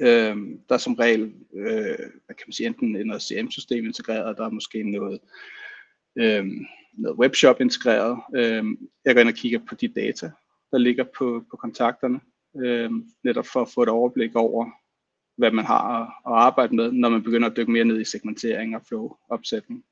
Øh, 0.00 0.36
der 0.68 0.74
er 0.74 0.78
som 0.78 0.94
regel, 0.94 1.22
øh, 1.54 1.98
hvad 2.26 2.36
kan 2.36 2.44
man 2.46 2.52
sige, 2.52 2.66
enten 2.66 3.06
noget 3.06 3.22
CM-system 3.22 3.84
integreret, 3.84 4.36
der 4.36 4.44
er 4.46 4.50
måske 4.50 4.82
noget, 4.82 5.20
øh, 6.18 6.46
noget 6.92 7.18
webshop 7.18 7.60
integreret. 7.60 8.18
Øh, 8.36 8.64
jeg 9.04 9.14
går 9.14 9.20
ind 9.20 9.28
og 9.28 9.34
kigger 9.34 9.60
på 9.68 9.74
de 9.74 9.88
data, 9.88 10.30
der 10.70 10.78
ligger 10.78 11.04
på, 11.18 11.44
på 11.50 11.56
kontakterne, 11.56 12.20
øh, 12.56 12.90
netop 13.24 13.46
for 13.46 13.62
at 13.62 13.70
få 13.74 13.82
et 13.82 13.88
overblik 13.88 14.36
over, 14.36 14.70
hvad 15.36 15.50
man 15.50 15.64
har 15.64 15.82
at, 16.00 16.08
at 16.26 16.32
arbejde 16.32 16.76
med, 16.76 16.92
når 16.92 17.08
man 17.08 17.22
begynder 17.22 17.48
at 17.50 17.56
dykke 17.56 17.72
mere 17.72 17.84
ned 17.84 18.00
i 18.00 18.04
segmentering 18.04 18.76
og 18.76 18.82
flow-opsætning 18.88 19.84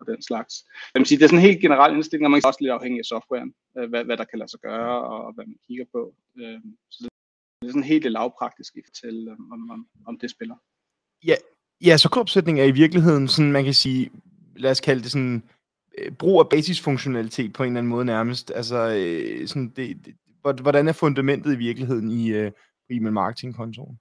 og 0.00 0.06
den 0.06 0.22
slags. 0.22 0.64
Jeg 0.94 1.00
vil 1.00 1.06
sige, 1.06 1.18
det 1.18 1.24
er 1.24 1.28
sådan 1.28 1.38
en 1.38 1.50
helt 1.50 1.60
generel 1.60 1.94
indstilling, 1.94 2.26
og 2.26 2.30
man 2.30 2.40
er 2.44 2.46
også 2.46 2.60
lidt 2.60 2.72
afhængig 2.72 2.98
af 2.98 3.04
softwaren, 3.04 3.54
øh, 3.78 3.88
hvad, 3.88 4.04
hvad 4.04 4.16
der 4.16 4.24
kan 4.24 4.38
lade 4.38 4.50
sig 4.50 4.60
gøre, 4.60 5.04
og 5.04 5.32
hvad 5.32 5.46
man 5.46 5.58
kigger 5.66 5.84
på. 5.92 6.14
Øh, 6.38 6.60
så 6.90 7.08
det 7.62 7.68
er 7.68 7.72
sådan 7.72 7.82
helt 7.82 8.12
lavpraktisk 8.12 8.76
i 8.76 8.80
fortælle, 8.86 9.32
om, 9.32 9.70
om, 9.70 9.86
om 10.06 10.18
det 10.18 10.30
spiller. 10.30 10.56
Ja, 11.24 11.34
ja 11.84 11.96
så 11.96 12.08
opsætning 12.16 12.60
er 12.60 12.64
i 12.64 12.70
virkeligheden 12.70 13.28
sådan, 13.28 13.52
man 13.52 13.64
kan 13.64 13.74
sige, 13.74 14.10
lad 14.56 14.70
os 14.70 14.80
kalde 14.80 15.02
det 15.02 15.10
sådan, 15.10 15.42
øh, 15.98 16.12
brug 16.12 16.40
af 16.40 16.48
basisfunktionalitet 16.48 17.52
på 17.52 17.62
en 17.62 17.66
eller 17.68 17.78
anden 17.78 17.90
måde 17.90 18.04
nærmest. 18.04 18.52
Altså, 18.54 18.76
sådan 19.46 19.68
det, 19.76 20.06
det, 20.06 20.14
hvordan 20.60 20.88
er 20.88 20.92
fundamentet 20.92 21.54
i 21.54 21.56
virkeligheden 21.56 22.10
i, 22.10 22.46
uh, 22.46 22.52
e-mail 22.90 23.12
marketing 23.12 23.54
kontoen? 23.56 23.98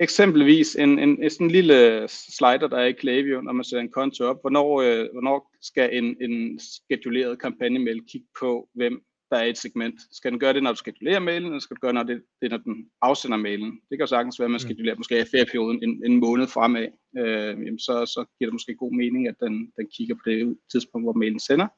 eksempelvis 0.00 0.76
en, 0.76 0.98
en, 0.98 1.22
en 1.22 1.30
sådan 1.30 1.50
lille 1.50 2.08
slider, 2.08 2.68
der 2.68 2.76
er 2.76 2.84
i 2.84 2.92
Klaviyo, 2.92 3.40
når 3.40 3.52
man 3.52 3.64
sætter 3.64 3.80
en 3.80 3.90
konto 3.90 4.24
op. 4.24 4.40
Hvornår, 4.40 4.80
øh, 4.80 5.08
hvornår 5.12 5.50
skal 5.62 5.96
en, 5.98 6.16
en 6.20 6.58
skeduleret 6.58 7.40
kampagnemail 7.40 8.00
kigge 8.08 8.26
på, 8.40 8.68
hvem 8.74 9.02
der 9.34 9.40
er 9.40 9.44
et 9.44 9.58
segment? 9.58 10.00
Skal 10.10 10.30
den 10.32 10.40
gøre 10.40 10.52
det, 10.52 10.62
når 10.62 10.72
du 10.72 10.76
schedulerer 10.76 11.18
mailen, 11.18 11.46
eller 11.46 11.58
skal 11.58 11.76
du 11.76 11.80
gøre 11.80 11.92
når 11.92 12.02
det, 12.02 12.22
det 12.42 12.50
når 12.50 12.56
den 12.56 12.90
afsender 13.02 13.36
mailen? 13.36 13.80
Det 13.90 13.98
kan 13.98 14.08
sagtens 14.08 14.38
være, 14.38 14.44
at 14.44 14.50
man 14.50 14.60
mm. 14.62 14.66
schedulerer 14.66 14.96
måske 14.96 15.20
i 15.20 15.30
ferieperioden 15.32 15.82
en, 15.82 16.02
en 16.06 16.20
måned 16.20 16.46
fremad. 16.46 16.88
Øh, 17.18 17.54
jamen 17.64 17.78
så, 17.78 17.94
så 18.06 18.20
giver 18.38 18.48
det 18.48 18.54
måske 18.54 18.74
god 18.74 18.92
mening, 18.92 19.28
at 19.28 19.36
den, 19.40 19.54
den 19.76 19.86
kigger 19.96 20.14
på 20.14 20.22
det 20.26 20.58
tidspunkt, 20.72 21.04
hvor 21.04 21.12
mailen 21.12 21.40
sender. 21.40 21.68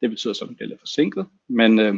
Det 0.00 0.10
betyder 0.10 0.34
så, 0.34 0.44
at 0.44 0.48
den 0.48 0.56
bliver 0.56 0.68
lidt 0.68 0.80
forsinket. 0.80 1.26
Men, 1.48 1.78
øh, 1.78 1.94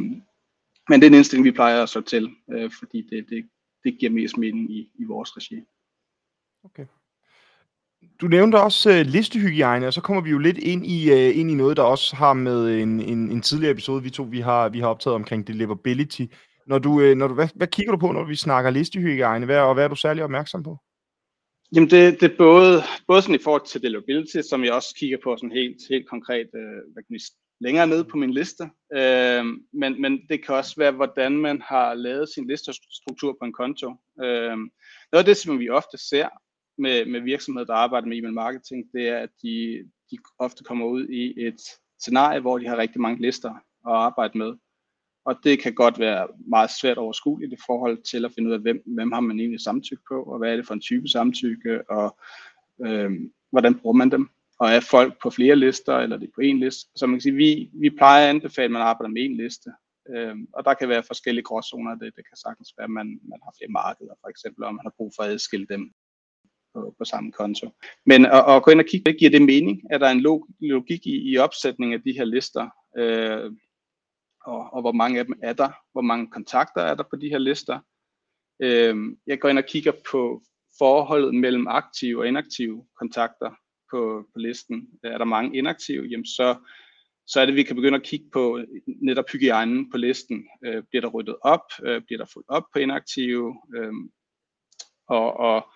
men 0.89 0.95
det 0.99 1.03
er 1.03 1.11
en 1.11 1.19
indstilling, 1.19 1.45
vi 1.45 1.59
plejer 1.59 1.83
at 1.83 1.89
slå 1.89 2.01
til, 2.01 2.29
øh, 2.53 2.71
fordi 2.79 3.01
det, 3.01 3.29
det 3.29 3.49
det 3.85 3.99
giver 3.99 4.11
mest 4.11 4.37
mening 4.37 4.71
i, 4.71 4.91
i 4.95 5.03
vores 5.03 5.37
regi. 5.37 5.63
Okay. 6.63 6.85
Du 8.21 8.27
nævnte 8.27 8.61
også 8.61 8.89
øh, 8.91 9.05
listehygiejne, 9.05 9.87
og 9.87 9.93
så 9.93 10.01
kommer 10.01 10.21
vi 10.21 10.29
jo 10.29 10.37
lidt 10.37 10.57
ind 10.57 10.85
i, 10.85 11.11
øh, 11.11 11.39
ind 11.39 11.51
i 11.51 11.53
noget, 11.53 11.77
der 11.77 11.83
også 11.83 12.15
har 12.15 12.33
med 12.33 12.81
en, 12.81 13.01
en, 13.01 13.31
en 13.31 13.41
tidligere 13.41 13.71
episode, 13.71 14.03
vi 14.03 14.09
to 14.09 14.23
vi 14.23 14.39
har, 14.39 14.69
vi 14.69 14.79
har 14.79 14.87
optaget 14.87 15.15
omkring 15.15 15.47
deliverability. 15.47 16.25
Når 16.67 16.79
du, 16.79 17.01
øh, 17.01 17.15
når 17.17 17.27
du, 17.27 17.33
hvad, 17.33 17.47
hvad 17.55 17.67
kigger 17.67 17.91
du 17.91 17.97
på, 17.97 18.11
når 18.11 18.23
vi 18.23 18.35
snakker 18.35 18.71
listehygiejne, 18.71 19.45
hvad, 19.45 19.59
og 19.59 19.73
hvad 19.73 19.83
er 19.83 19.87
du 19.87 19.95
særlig 19.95 20.23
opmærksom 20.23 20.63
på? 20.63 20.77
Jamen 21.75 21.89
det, 21.89 22.21
det 22.21 22.31
er 22.31 22.37
både, 22.37 22.83
både 23.07 23.21
sådan 23.21 23.35
i 23.35 23.43
forhold 23.43 23.65
til 23.65 23.81
deliverability, 23.81 24.37
som 24.49 24.63
jeg 24.63 24.73
også 24.73 24.95
kigger 24.99 25.17
på 25.23 25.37
sådan 25.37 25.51
helt, 25.51 25.77
helt 25.89 26.09
konkret, 26.09 26.49
øh, 26.55 26.93
hvad 26.93 27.03
kan 27.03 27.13
vi 27.13 27.19
længere 27.61 27.87
nede 27.87 28.03
på 28.03 28.17
min 28.17 28.33
liste. 28.33 28.63
Øh, 28.93 29.45
men, 29.73 30.01
men 30.01 30.21
det 30.29 30.45
kan 30.45 30.55
også 30.55 30.73
være, 30.77 30.91
hvordan 30.91 31.37
man 31.37 31.61
har 31.61 31.93
lavet 31.93 32.29
sin 32.29 32.47
listestruktur 32.47 33.37
på 33.39 33.45
en 33.45 33.53
konto. 33.53 33.89
Øh, 34.23 34.57
noget 35.11 35.23
af 35.23 35.25
det, 35.25 35.37
som 35.37 35.59
vi 35.59 35.69
ofte 35.69 35.97
ser 36.09 36.27
med, 36.77 37.05
med 37.05 37.19
virksomheder, 37.21 37.65
der 37.65 37.73
arbejder 37.73 38.07
med 38.07 38.17
e-mail 38.17 38.33
marketing, 38.33 38.85
det 38.93 39.09
er, 39.09 39.17
at 39.17 39.29
de, 39.43 39.83
de 40.11 40.17
ofte 40.39 40.63
kommer 40.63 40.85
ud 40.85 41.07
i 41.07 41.47
et 41.47 41.61
scenarie, 41.99 42.39
hvor 42.39 42.57
de 42.57 42.67
har 42.67 42.77
rigtig 42.77 43.01
mange 43.01 43.21
lister 43.21 43.49
at 43.87 43.93
arbejde 43.93 44.37
med. 44.37 44.53
Og 45.25 45.35
det 45.43 45.59
kan 45.59 45.73
godt 45.73 45.99
være 45.99 46.27
meget 46.47 46.69
svært 46.69 46.97
overskueligt 46.97 47.53
i 47.53 47.63
forhold 47.65 48.03
til 48.03 48.25
at 48.25 48.31
finde 48.35 48.49
ud 48.49 48.53
af, 48.53 48.59
hvem, 48.59 48.83
hvem 48.85 49.11
har 49.11 49.19
man 49.19 49.39
egentlig 49.39 49.61
samtykke 49.61 50.03
på, 50.09 50.23
og 50.23 50.37
hvad 50.37 50.51
er 50.51 50.55
det 50.55 50.67
for 50.67 50.73
en 50.73 50.81
type 50.81 51.07
samtykke, 51.07 51.89
og 51.89 52.17
øh, 52.85 53.11
hvordan 53.51 53.75
bruger 53.75 53.95
man 53.95 54.11
dem 54.11 54.29
og 54.59 54.69
er 54.69 54.79
folk 54.79 55.21
på 55.21 55.29
flere 55.29 55.55
lister, 55.55 55.97
eller 55.97 56.17
det 56.17 56.27
er 56.27 56.35
på 56.35 56.41
en 56.41 56.59
liste. 56.59 56.89
Så 56.95 57.07
man 57.07 57.15
kan 57.15 57.21
sige, 57.21 57.35
vi, 57.35 57.69
vi 57.73 57.89
plejer 57.89 58.23
at 58.23 58.29
anbefale, 58.29 58.65
at 58.65 58.71
man 58.71 58.81
arbejder 58.81 59.13
med 59.13 59.25
en 59.25 59.37
liste. 59.37 59.69
Øh, 60.09 60.35
og 60.53 60.65
der 60.65 60.73
kan 60.73 60.89
være 60.89 61.03
forskellige 61.03 61.43
gråzoner. 61.43 61.95
Det, 61.95 62.15
det 62.15 62.27
kan 62.29 62.37
sagtens 62.37 62.73
være, 62.77 62.83
at 62.83 62.89
man, 62.99 63.19
man 63.23 63.39
har 63.43 63.53
flere 63.57 63.71
markeder, 63.71 64.15
for 64.21 64.29
eksempel, 64.29 64.63
og 64.63 64.75
man 64.75 64.85
har 64.85 64.93
brug 64.97 65.11
for 65.15 65.23
at 65.23 65.29
adskille 65.29 65.67
dem 65.69 65.91
på, 66.75 66.95
på 66.97 67.05
samme 67.05 67.31
konto. 67.31 67.69
Men 68.05 68.25
at, 68.25 68.43
at 68.49 68.63
gå 68.63 68.71
ind 68.71 68.79
og 68.79 68.85
kigge, 68.85 69.13
giver 69.13 69.31
det 69.31 69.41
mening? 69.41 69.81
Er 69.91 69.97
der 69.97 70.09
en 70.09 70.21
log, 70.21 70.47
logik 70.59 71.07
i, 71.07 71.31
i 71.31 71.37
opsætning 71.37 71.93
af 71.93 72.01
de 72.01 72.11
her 72.17 72.25
lister? 72.25 72.69
Øh, 72.97 73.51
og, 74.45 74.73
og 74.73 74.81
hvor 74.81 74.91
mange 74.91 75.19
af 75.19 75.25
dem 75.25 75.35
er 75.43 75.53
der? 75.53 75.69
Hvor 75.91 76.01
mange 76.01 76.27
kontakter 76.31 76.81
er 76.81 76.95
der 76.95 77.03
på 77.03 77.15
de 77.15 77.29
her 77.29 77.37
lister? 77.37 77.79
Øh, 78.61 78.95
jeg 79.27 79.39
går 79.39 79.49
ind 79.49 79.57
og 79.57 79.65
kigger 79.65 79.91
på 80.11 80.41
forholdet 80.77 81.35
mellem 81.35 81.67
aktive 81.67 82.19
og 82.19 82.27
inaktive 82.27 82.85
kontakter 82.99 83.51
på, 83.91 84.25
på 84.33 84.39
listen. 84.39 84.87
Er 85.03 85.17
der 85.17 85.25
mange 85.25 85.57
inaktive, 85.57 86.05
jamen 86.05 86.25
så, 86.25 86.55
så 87.27 87.39
er 87.41 87.45
det, 87.45 87.53
at 87.53 87.57
vi 87.57 87.63
kan 87.63 87.75
begynde 87.75 87.97
at 87.97 88.03
kigge 88.03 88.25
på 88.33 88.59
netop 89.01 89.25
hygiejnen 89.31 89.91
på 89.91 89.97
listen. 89.97 90.47
Øh, 90.65 90.83
bliver 90.89 91.01
der 91.01 91.09
ryddet 91.09 91.35
op? 91.41 91.67
Øh, 91.83 92.01
bliver 92.01 92.17
der 92.17 92.31
fuldt 92.33 92.49
op 92.49 92.63
på 92.73 92.79
inaktive? 92.79 93.55
Øh, 93.75 93.93
og, 95.07 95.33
og 95.33 95.67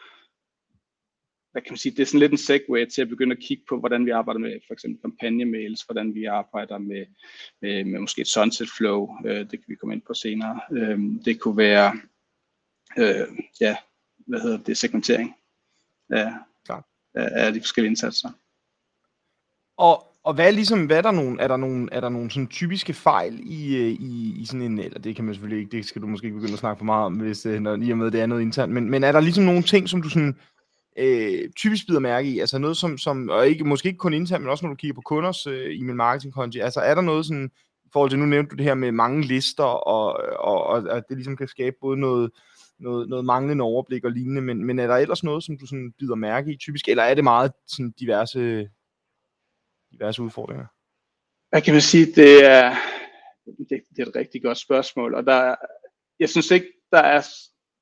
hvad 1.60 1.66
kan 1.66 1.74
man 1.74 1.78
sige, 1.78 1.96
det 1.96 2.00
er 2.00 2.06
sådan 2.06 2.20
lidt 2.20 2.32
en 2.32 2.38
segue 2.38 2.86
til 2.86 3.01
at 3.01 3.10
begynde 3.10 3.36
at 3.36 3.42
kigge 3.42 3.63
på, 3.70 3.80
hvordan 3.80 4.06
vi 4.06 4.12
arbejder 4.12 4.39
med 4.39 4.60
for 4.68 4.74
eksempel 4.74 5.01
kampagnemails, 5.01 5.82
hvordan 5.82 6.16
vi 6.16 6.25
arbejder 6.25 6.78
med, 6.78 7.06
med, 7.62 7.84
med 7.84 8.00
måske 8.00 8.22
et 8.22 8.28
sunset 8.28 8.70
flow, 8.78 9.10
øh, 9.25 9.39
det 9.39 9.51
kan 9.51 9.63
vi 9.68 9.75
komme 9.75 9.96
ind 9.96 10.01
på 10.08 10.13
senere. 10.13 10.60
Øh, 10.72 11.00
det 11.25 11.39
kunne 11.39 11.58
være, 11.58 12.00
øh, 12.98 13.28
ja, 13.62 13.75
hvad 14.28 14.39
hedder 14.39 14.58
det, 14.58 14.78
segmentering 14.78 15.36
af, 16.10 16.34
Klar. 16.66 16.88
af, 17.13 17.46
af 17.46 17.54
de 17.54 17.60
forskellige 17.60 17.89
indsatser. 17.89 18.30
Og, 19.78 20.04
og 20.24 20.34
hvad 20.34 20.48
er 20.48 20.51
ligesom, 20.51 20.86
hvad 20.86 20.98
er 20.98 21.01
der 21.01 21.12
nogle, 21.12 21.42
er 21.42 21.48
der 21.48 21.58
nogle, 21.58 21.89
er 21.92 22.00
der 22.00 22.10
nogle 22.10 22.32
sådan 22.32 22.48
typiske 22.48 22.94
fejl 22.94 23.39
i, 23.44 23.75
øh, 23.75 23.92
i, 23.92 24.42
i 24.42 24.46
sådan 24.46 24.62
en, 24.62 24.80
eller 24.80 25.00
det 25.00 25.16
kan 25.16 25.25
man 25.25 25.34
selvfølgelig 25.34 25.63
ikke, 25.63 25.78
det 25.78 25.86
skal 25.86 26.01
du 26.01 26.08
måske 26.08 26.25
ikke 26.25 26.38
begynde 26.38 26.54
at 26.54 26.60
snakke 26.60 26.80
for 26.80 26.86
meget 26.86 27.06
om, 27.06 27.13
hvis 27.13 27.46
øh, 27.46 27.60
når, 27.60 27.75
i 27.75 27.92
og 27.92 27.98
med 27.98 28.12
det 28.12 28.22
er 28.22 28.25
noget 28.25 28.42
internt, 28.42 28.74
men, 28.74 28.89
men 28.89 29.04
er 29.04 29.12
der 29.12 29.20
ligesom 29.20 29.44
nogle 29.44 29.63
ting, 29.63 29.89
som 29.89 30.01
du 30.01 30.10
sådan 30.10 30.36
øh, 31.00 31.50
typisk 31.56 31.88
bider 31.88 32.00
mærke 32.00 32.29
i? 32.29 32.39
Altså 32.39 32.58
noget 32.58 32.77
som, 32.77 32.98
som 32.98 33.29
og 33.29 33.48
ikke, 33.48 33.63
måske 33.63 33.88
ikke 33.88 33.98
kun 33.98 34.13
internt, 34.13 34.44
men 34.44 34.51
også 34.51 34.65
når 34.65 34.70
du 34.70 34.75
kigger 34.75 34.96
på 34.96 35.01
kunders 35.01 35.48
øh, 35.48 35.79
e-mail 35.79 35.96
marketing 35.96 36.34
konti. 36.34 36.60
Altså 36.60 36.79
er 36.79 36.96
der 36.96 37.01
noget 37.01 37.25
sådan, 37.25 37.51
i 37.86 37.89
forhold 37.94 38.10
til, 38.10 38.20
nu 38.20 38.25
nævnte 38.25 38.50
du 38.50 38.56
det 38.56 38.65
her 38.65 38.74
med 38.74 38.91
mange 38.91 39.27
lister, 39.27 39.63
og, 39.63 40.13
og, 40.39 40.63
og 40.63 40.98
at 40.98 41.03
det 41.10 41.18
ligesom 41.18 41.38
kan 41.38 41.48
skabe 41.48 41.75
både 41.82 42.00
noget, 42.00 42.32
noget, 42.79 43.10
noget 43.10 43.25
manglende 43.25 43.63
overblik 43.63 44.03
og 44.03 44.12
lignende, 44.12 44.41
men, 44.41 44.65
men 44.65 44.79
er 44.79 44.88
der 44.88 44.96
ellers 44.96 45.24
noget, 45.24 45.44
som 45.44 45.58
du 45.58 45.65
sådan 45.65 45.94
bider 46.00 46.15
mærke 46.15 46.51
i 46.51 46.58
typisk, 46.58 46.88
eller 46.88 47.03
er 47.03 47.13
det 47.13 47.24
meget 47.24 47.51
sådan 47.68 47.94
diverse, 48.00 48.70
diverse 49.91 50.22
udfordringer? 50.22 50.65
Jeg 51.51 51.63
kan 51.63 51.74
man 51.74 51.82
sige? 51.82 52.06
Det 52.06 52.46
er, 52.46 52.75
det, 53.46 53.82
det 53.96 54.00
er 54.00 54.06
et 54.06 54.15
rigtig 54.15 54.44
godt 54.44 54.58
spørgsmål, 54.58 55.13
og 55.13 55.25
der, 55.25 55.56
jeg 56.20 56.29
synes 56.29 56.51
ikke, 56.51 56.68
der 56.91 57.00
er 57.00 57.22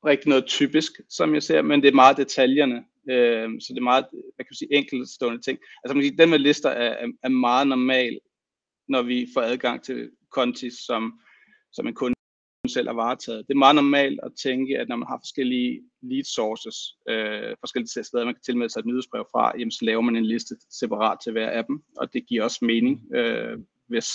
rigtig 0.06 0.30
noget 0.30 0.46
typisk, 0.46 0.92
som 1.10 1.34
jeg 1.34 1.44
ser, 1.44 1.62
men 1.62 1.82
det 1.82 1.88
er 1.88 1.96
meget 1.96 2.18
detaljerne. 2.18 2.84
Øh, 3.10 3.50
så 3.62 3.68
det 3.70 3.78
er 3.78 3.92
meget, 3.94 4.06
hvad 4.12 4.46
kan 4.46 4.52
man 4.52 4.62
sige, 4.62 4.74
enkeltstående 4.74 5.42
ting. 5.42 5.60
Altså 5.84 5.94
man 5.94 6.04
kan 6.04 6.10
sige, 6.10 6.18
den 6.18 6.30
med 6.30 6.40
lister 6.40 6.70
er, 6.70 7.08
er 7.24 7.30
meget 7.30 7.68
normal, 7.68 8.20
når 8.88 9.02
vi 9.02 9.28
får 9.34 9.42
adgang 9.42 9.84
til 9.84 10.12
konti, 10.32 10.70
som, 10.70 11.20
som 11.72 11.88
en 11.88 11.94
kunde 11.94 12.18
selv 12.68 12.88
har 12.88 12.94
varetaget. 12.94 13.48
Det 13.48 13.54
er 13.54 13.58
meget 13.58 13.76
normalt 13.76 14.20
at 14.24 14.32
tænke, 14.44 14.80
at 14.80 14.88
når 14.88 14.96
man 14.96 15.08
har 15.08 15.20
forskellige 15.22 15.82
lead 16.02 16.24
sources, 16.24 16.78
øh, 17.10 17.56
forskellige 17.60 18.04
steder, 18.04 18.26
man 18.26 18.34
kan 18.34 18.42
tilmelde 18.46 18.74
sig 18.74 18.80
et 18.80 18.86
nyhedsbrev 18.86 19.26
fra, 19.32 19.54
jamen, 19.60 19.72
så 19.72 19.86
laver 19.86 20.02
man 20.02 20.16
en 20.16 20.26
liste 20.26 20.56
separat 20.70 21.18
til 21.24 21.32
hver 21.32 21.50
af 21.50 21.66
dem, 21.66 21.84
og 21.98 22.14
det 22.14 22.26
giver 22.28 22.44
også 22.44 22.66
mening, 22.66 23.16
øh, 23.16 23.58
hvis, 23.88 24.08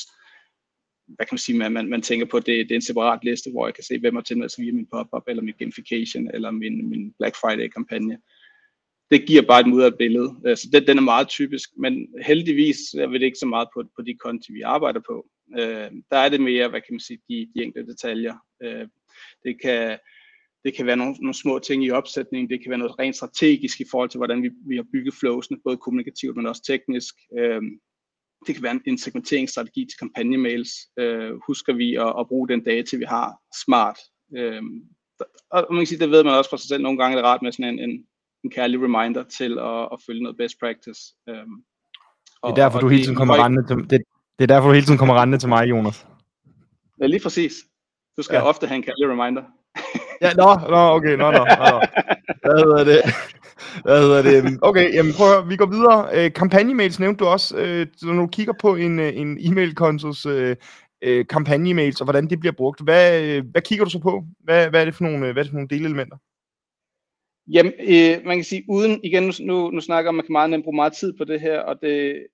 hvad 1.07 1.27
kan 1.27 1.35
man 1.35 1.39
sige, 1.39 1.59
man, 1.59 1.73
man, 1.73 1.89
man 1.89 2.03
tænker 2.03 2.27
på, 2.27 2.37
at 2.37 2.47
det, 2.47 2.69
det 2.69 2.71
er 2.71 2.83
en 2.83 2.91
separat 2.91 3.25
liste, 3.25 3.51
hvor 3.51 3.67
jeg 3.67 3.75
kan 3.75 3.85
se, 3.85 3.99
hvem 3.99 4.15
har 4.15 4.23
tilmeldt 4.23 4.53
sig 4.53 4.65
via 4.65 4.73
min 4.73 4.87
pop-up, 4.93 5.23
eller 5.29 5.43
min 5.43 5.55
gamification, 5.59 6.31
eller 6.35 6.51
min, 6.51 6.91
min 6.91 7.13
Black 7.19 7.37
Friday-kampagne. 7.37 8.19
Det 9.13 9.27
giver 9.27 9.43
bare 9.43 9.61
et 9.61 9.67
mudret 9.67 9.99
billede. 9.99 10.37
Øh, 10.47 10.57
så 10.57 10.69
den, 10.73 10.87
den 10.87 10.99
er 10.99 11.03
meget 11.03 11.29
typisk, 11.29 11.71
men 11.77 12.09
heldigvis 12.23 12.79
er 12.95 13.07
det 13.07 13.23
ikke 13.23 13.39
så 13.39 13.47
meget 13.47 13.69
på, 13.75 13.83
på 13.97 14.03
de 14.03 14.15
konti, 14.15 14.53
vi 14.53 14.61
arbejder 14.61 15.01
på. 15.01 15.27
Øh, 15.59 15.91
der 16.11 16.17
er 16.17 16.29
det 16.29 16.41
mere, 16.41 16.69
hvad 16.69 16.81
kan 16.81 16.95
man 16.95 17.01
sige, 17.01 17.19
de, 17.29 17.49
de 17.55 17.63
enkelte 17.63 17.93
detaljer. 17.93 18.35
Øh, 18.63 18.87
det 19.45 19.63
kan, 19.63 19.99
det 20.65 20.75
kan 20.75 20.87
være 20.87 20.97
nogle, 20.97 21.15
nogle 21.15 21.35
små 21.35 21.59
ting 21.59 21.85
i 21.85 21.91
opsætningen, 21.91 22.51
det 22.51 22.63
kan 22.63 22.71
være 22.71 22.79
noget 22.79 22.99
rent 22.99 23.17
strategisk 23.17 23.81
i 23.81 23.85
forhold 23.91 24.09
til, 24.11 24.19
hvordan 24.19 24.43
vi, 24.43 24.51
vi 24.69 24.77
har 24.77 24.87
bygget 24.93 25.15
flowsene, 25.15 25.59
både 25.65 25.77
kommunikativt, 25.77 26.37
men 26.37 26.47
også 26.47 26.63
teknisk. 26.67 27.15
Øh, 27.39 27.63
det 28.47 28.55
kan 28.55 28.63
være 28.63 28.81
en, 28.87 28.99
segmenteringsstrategi 28.99 29.85
til 29.85 29.99
kampagnemails. 29.99 30.71
Øh, 30.99 31.33
husker 31.47 31.73
vi 31.73 31.95
at, 31.95 32.15
at 32.21 32.29
bruge 32.29 32.49
den 32.49 32.65
data, 32.65 32.97
vi 32.97 33.05
har 33.05 33.35
smart? 33.65 33.99
Øh, 34.37 34.63
og 35.51 35.67
man 35.71 35.81
kan 35.81 35.87
sige, 35.87 35.99
det 35.99 36.11
ved 36.11 36.25
man 36.25 36.35
også 36.35 36.51
for 36.51 36.57
sig 36.57 36.69
selv. 36.69 36.83
Nogle 36.83 36.99
gange 36.99 37.13
er 37.13 37.23
det 37.23 37.29
rart 37.29 37.43
med 37.43 37.53
sådan 37.53 37.79
en, 37.79 37.91
en, 37.91 38.07
en 38.45 38.51
kærlig 38.51 38.83
reminder 38.83 39.23
til 39.39 39.59
at, 39.59 39.89
at 39.93 39.99
følge 40.07 40.23
noget 40.23 40.37
best 40.37 40.59
practice. 40.61 41.01
Øh, 41.29 41.47
og, 42.43 42.51
det 42.51 42.59
er 42.59 42.65
derfor, 42.65 42.79
og 42.79 42.83
du 42.83 42.89
hele 42.89 43.03
tiden 43.03 43.17
kommer 43.17 43.45
rendende 43.45 43.67
til, 43.67 43.77
det, 43.77 44.03
det 44.39 44.43
er 44.43 44.55
derfor, 44.55 44.69
du 44.69 44.75
hele 44.75 44.87
tiden 44.87 44.99
kommer 44.99 45.21
rendende 45.21 45.39
til 45.39 45.49
mig, 45.49 45.71
Jonas. 45.71 46.07
Ja, 47.01 47.07
lige 47.07 47.23
præcis. 47.23 47.53
Du 48.17 48.23
skal 48.23 48.37
ja. 48.37 48.43
ofte 48.43 48.67
have 48.67 48.77
en 48.77 48.83
kærlig 48.83 49.09
reminder. 49.09 49.43
ja, 50.25 50.33
nå, 50.33 50.69
nå, 50.71 50.77
okay, 50.97 51.15
nå, 51.17 51.31
nå, 51.31 51.39
nå. 51.39 51.81
Hvad 52.43 52.59
hedder 52.65 52.85
det? 52.85 53.01
Hvad 53.85 54.01
hedder 54.01 54.23
det? 54.23 54.59
Okay, 54.63 54.95
jamen 54.95 55.13
prøv 55.13 55.27
at 55.27 55.35
høre, 55.35 55.47
vi 55.47 55.57
går 55.57 55.67
videre. 55.67 56.09
Øh, 56.15 56.33
kampagnemails 56.33 57.01
nævnte 57.01 57.25
du 57.25 57.29
også. 57.29 57.57
Øh, 57.57 57.87
når 58.03 58.13
du 58.13 58.27
kigger 58.27 58.53
på 58.61 58.75
en, 58.75 58.99
øh, 58.99 59.17
en 59.17 59.39
e-mail-kontos 59.41 60.27
øh, 60.27 60.57
øh, 61.03 61.27
kampagnemails, 61.27 62.01
og 62.01 62.05
hvordan 62.05 62.31
det 62.31 62.41
bliver 62.41 62.53
brugt, 62.53 62.81
hvad, 62.81 63.23
øh, 63.23 63.45
hvad 63.51 63.63
kigger 63.63 63.85
du 63.85 63.91
så 63.91 63.99
på? 63.99 64.25
Hvad, 64.45 64.69
hvad 64.69 64.81
er 64.81 64.85
det 64.85 64.95
for 64.95 65.05
nogle, 65.05 65.19
hvad 65.19 65.31
er 65.31 65.43
det 65.43 65.51
for 65.51 65.55
nogle 65.55 65.69
delelementer? 65.69 66.17
Jamen, 67.47 67.73
øh, 67.81 68.27
man 68.27 68.37
kan 68.37 68.45
sige, 68.45 68.65
uden, 68.69 69.01
igen, 69.05 69.33
nu, 69.41 69.71
nu 69.71 69.81
snakker 69.81 70.11
man, 70.11 70.17
man 70.17 70.25
kan 70.25 70.33
meget 70.33 70.51
nemt 70.51 70.65
bruge 70.65 70.77
meget 70.77 70.93
tid 70.93 71.13
på 71.13 71.25
det 71.25 71.41
her, 71.41 71.59
og 71.61 71.83
det, 71.83 72.27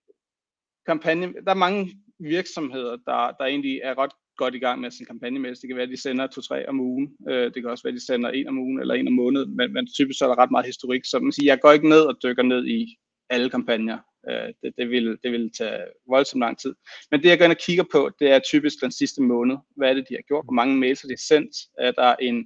kampagne, 0.86 1.32
der 1.44 1.50
er 1.50 1.64
mange 1.66 1.90
virksomheder, 2.20 2.96
der, 3.06 3.20
der 3.38 3.44
egentlig 3.44 3.80
er 3.84 3.98
ret 3.98 4.14
godt 4.36 4.54
i 4.54 4.58
gang 4.58 4.80
med 4.80 4.90
sin 4.90 5.06
kampagne 5.06 5.48
Det 5.48 5.68
kan 5.68 5.76
være, 5.76 5.90
at 5.90 5.94
de 5.96 6.02
sender 6.02 6.26
to-tre 6.26 6.68
om 6.68 6.80
ugen. 6.80 7.06
Øh, 7.28 7.44
det 7.52 7.54
kan 7.54 7.70
også 7.70 7.84
være, 7.84 7.94
at 7.94 8.00
de 8.00 8.06
sender 8.06 8.30
en 8.30 8.48
om 8.48 8.58
ugen 8.58 8.80
eller 8.80 8.94
en 8.94 9.08
om 9.08 9.12
måneden. 9.12 9.56
Men, 9.56 9.72
men 9.72 9.86
typisk 9.98 10.18
så 10.18 10.24
er 10.24 10.28
der 10.28 10.42
ret 10.42 10.50
meget 10.50 10.66
historik. 10.66 11.04
Så 11.04 11.18
man 11.18 11.32
siger, 11.32 11.52
jeg 11.52 11.60
går 11.60 11.72
ikke 11.72 11.88
ned 11.88 12.00
og 12.00 12.16
dykker 12.22 12.42
ned 12.42 12.66
i 12.66 12.96
alle 13.30 13.50
kampagner. 13.50 13.98
Øh, 14.30 14.48
det, 14.62 14.72
det, 14.78 14.90
vil, 14.90 15.18
det 15.22 15.32
vil 15.32 15.50
tage 15.58 15.80
voldsomt 16.08 16.40
lang 16.40 16.58
tid. 16.58 16.74
Men 17.10 17.22
det, 17.22 17.28
jeg 17.28 17.38
går 17.38 17.44
ind 17.44 17.58
og 17.58 17.64
kigger 17.66 17.84
på, 17.92 18.10
det 18.20 18.30
er 18.30 18.38
typisk 18.38 18.76
den 18.82 18.92
sidste 18.92 19.22
måned. 19.22 19.56
Hvad 19.76 19.90
er 19.90 19.94
det, 19.94 20.06
de 20.08 20.14
har 20.14 20.26
gjort? 20.28 20.46
Hvor 20.46 20.60
mange 20.60 20.76
mails 20.76 21.00
har 21.02 21.08
de 21.08 21.26
sendt? 21.28 21.54
Er 21.78 21.92
der 21.92 22.14
en, 22.16 22.36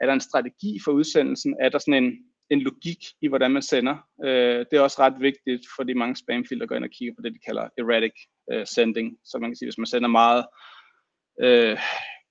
er 0.00 0.06
der 0.06 0.12
en 0.12 0.20
strategi 0.20 0.78
for 0.84 0.92
udsendelsen? 0.92 1.56
Er 1.60 1.68
der 1.68 1.78
sådan 1.78 2.04
en, 2.04 2.12
en 2.50 2.60
logik 2.60 3.04
i, 3.22 3.28
hvordan 3.28 3.50
man 3.50 3.62
sender. 3.62 3.96
Øh, 4.24 4.58
det 4.70 4.72
er 4.72 4.80
også 4.80 4.96
ret 4.98 5.20
vigtigt, 5.20 5.66
fordi 5.76 5.92
mange 5.92 6.16
spamfilter 6.16 6.66
går 6.66 6.76
ind 6.76 6.84
og 6.84 6.90
kigger 6.90 7.14
på 7.14 7.22
det, 7.22 7.34
de 7.34 7.38
kalder 7.46 7.68
erratic 7.78 8.12
øh, 8.52 8.66
sending. 8.66 9.16
Så 9.24 9.38
man 9.38 9.50
kan 9.50 9.56
sige, 9.56 9.66
hvis 9.66 9.78
man 9.78 9.86
sender 9.86 10.08
meget 10.08 10.44
øh, 11.40 11.78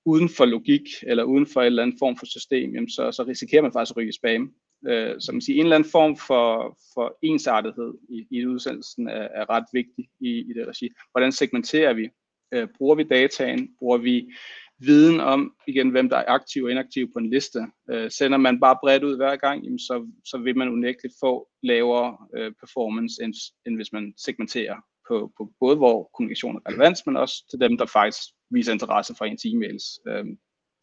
uden 0.06 0.28
for 0.36 0.44
logik, 0.44 0.86
eller 1.02 1.24
uden 1.24 1.46
for 1.46 1.60
en 1.60 1.66
eller 1.66 1.82
anden 1.82 1.98
form 1.98 2.16
for 2.16 2.26
system, 2.26 2.74
jamen 2.74 2.90
så, 2.90 3.12
så 3.12 3.22
risikerer 3.22 3.62
man 3.62 3.72
faktisk 3.72 3.92
at 3.92 3.96
ryge 3.96 4.08
i 4.08 4.12
spam. 4.12 4.52
Øh, 4.88 5.14
så 5.20 5.32
man 5.32 5.40
siger, 5.40 5.56
en 5.56 5.66
eller 5.66 5.76
anden 5.76 5.90
form 5.90 6.16
for, 6.16 6.78
for 6.94 7.18
ensartethed 7.22 7.94
i, 8.08 8.26
i 8.30 8.46
udsendelsen 8.46 9.08
er, 9.08 9.28
er 9.40 9.50
ret 9.50 9.64
vigtig 9.72 10.04
i, 10.20 10.30
i 10.30 10.52
det 10.56 10.68
regi. 10.68 10.88
Hvordan 11.12 11.32
segmenterer 11.32 11.92
vi? 11.92 12.08
Øh, 12.54 12.68
bruger 12.78 12.94
vi 12.94 13.02
dataen? 13.02 13.68
Bruger 13.78 13.98
vi 13.98 14.32
viden 14.78 15.20
om, 15.20 15.54
igen, 15.66 15.90
hvem 15.90 16.08
der 16.08 16.16
er 16.16 16.24
aktiv 16.28 16.64
og 16.64 16.70
inaktiv 16.70 17.12
på 17.12 17.18
en 17.18 17.30
liste. 17.30 17.66
Øh, 17.90 18.10
sender 18.10 18.38
man 18.38 18.60
bare 18.60 18.78
bredt 18.82 19.04
ud 19.04 19.16
hver 19.16 19.36
gang, 19.36 19.64
jamen 19.64 19.78
så, 19.78 20.06
så 20.24 20.38
vil 20.38 20.56
man 20.56 20.68
unægteligt 20.68 21.14
få 21.20 21.48
lavere 21.62 22.16
øh, 22.36 22.52
performance, 22.60 23.22
end, 23.22 23.34
end 23.66 23.76
hvis 23.76 23.92
man 23.92 24.14
segmenterer 24.16 24.76
på, 25.08 25.32
på 25.36 25.52
både 25.60 25.76
hvor 25.76 26.10
kommunikation 26.14 26.56
er 26.56 26.68
relevant, 26.68 26.98
men 27.06 27.16
også 27.16 27.44
til 27.50 27.60
dem, 27.60 27.78
der 27.78 27.86
faktisk 27.86 28.22
viser 28.50 28.72
interesse 28.72 29.14
for 29.14 29.24
ens 29.24 29.44
e-mails. 29.44 30.10
Øh, 30.10 30.24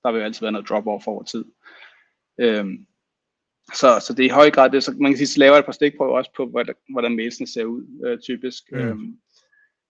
der 0.04 0.12
vil 0.12 0.20
jo 0.20 0.26
altid 0.26 0.42
være 0.42 0.52
noget 0.52 0.70
drop-off 0.70 1.08
over 1.08 1.24
tid. 1.24 1.46
Øh, 2.40 2.66
så, 3.74 4.04
så 4.08 4.14
det 4.14 4.26
er 4.26 4.30
i 4.30 4.40
høj 4.40 4.52
grad 4.52 4.70
det, 4.70 4.84
så 4.84 4.92
man 5.00 5.12
kan 5.12 5.18
sige, 5.18 5.28
så 5.28 5.40
laver 5.40 5.58
et 5.58 5.66
par 5.66 5.72
stikprøver 5.72 6.18
også 6.18 6.32
på, 6.38 6.46
hvordan, 6.46 6.76
hvordan 6.90 7.16
mailsene 7.16 7.48
ser 7.48 7.66
ud, 7.66 8.06
øh, 8.06 8.20
typisk. 8.20 8.72
Mm. 8.72 8.78
Øhm, 8.78 9.20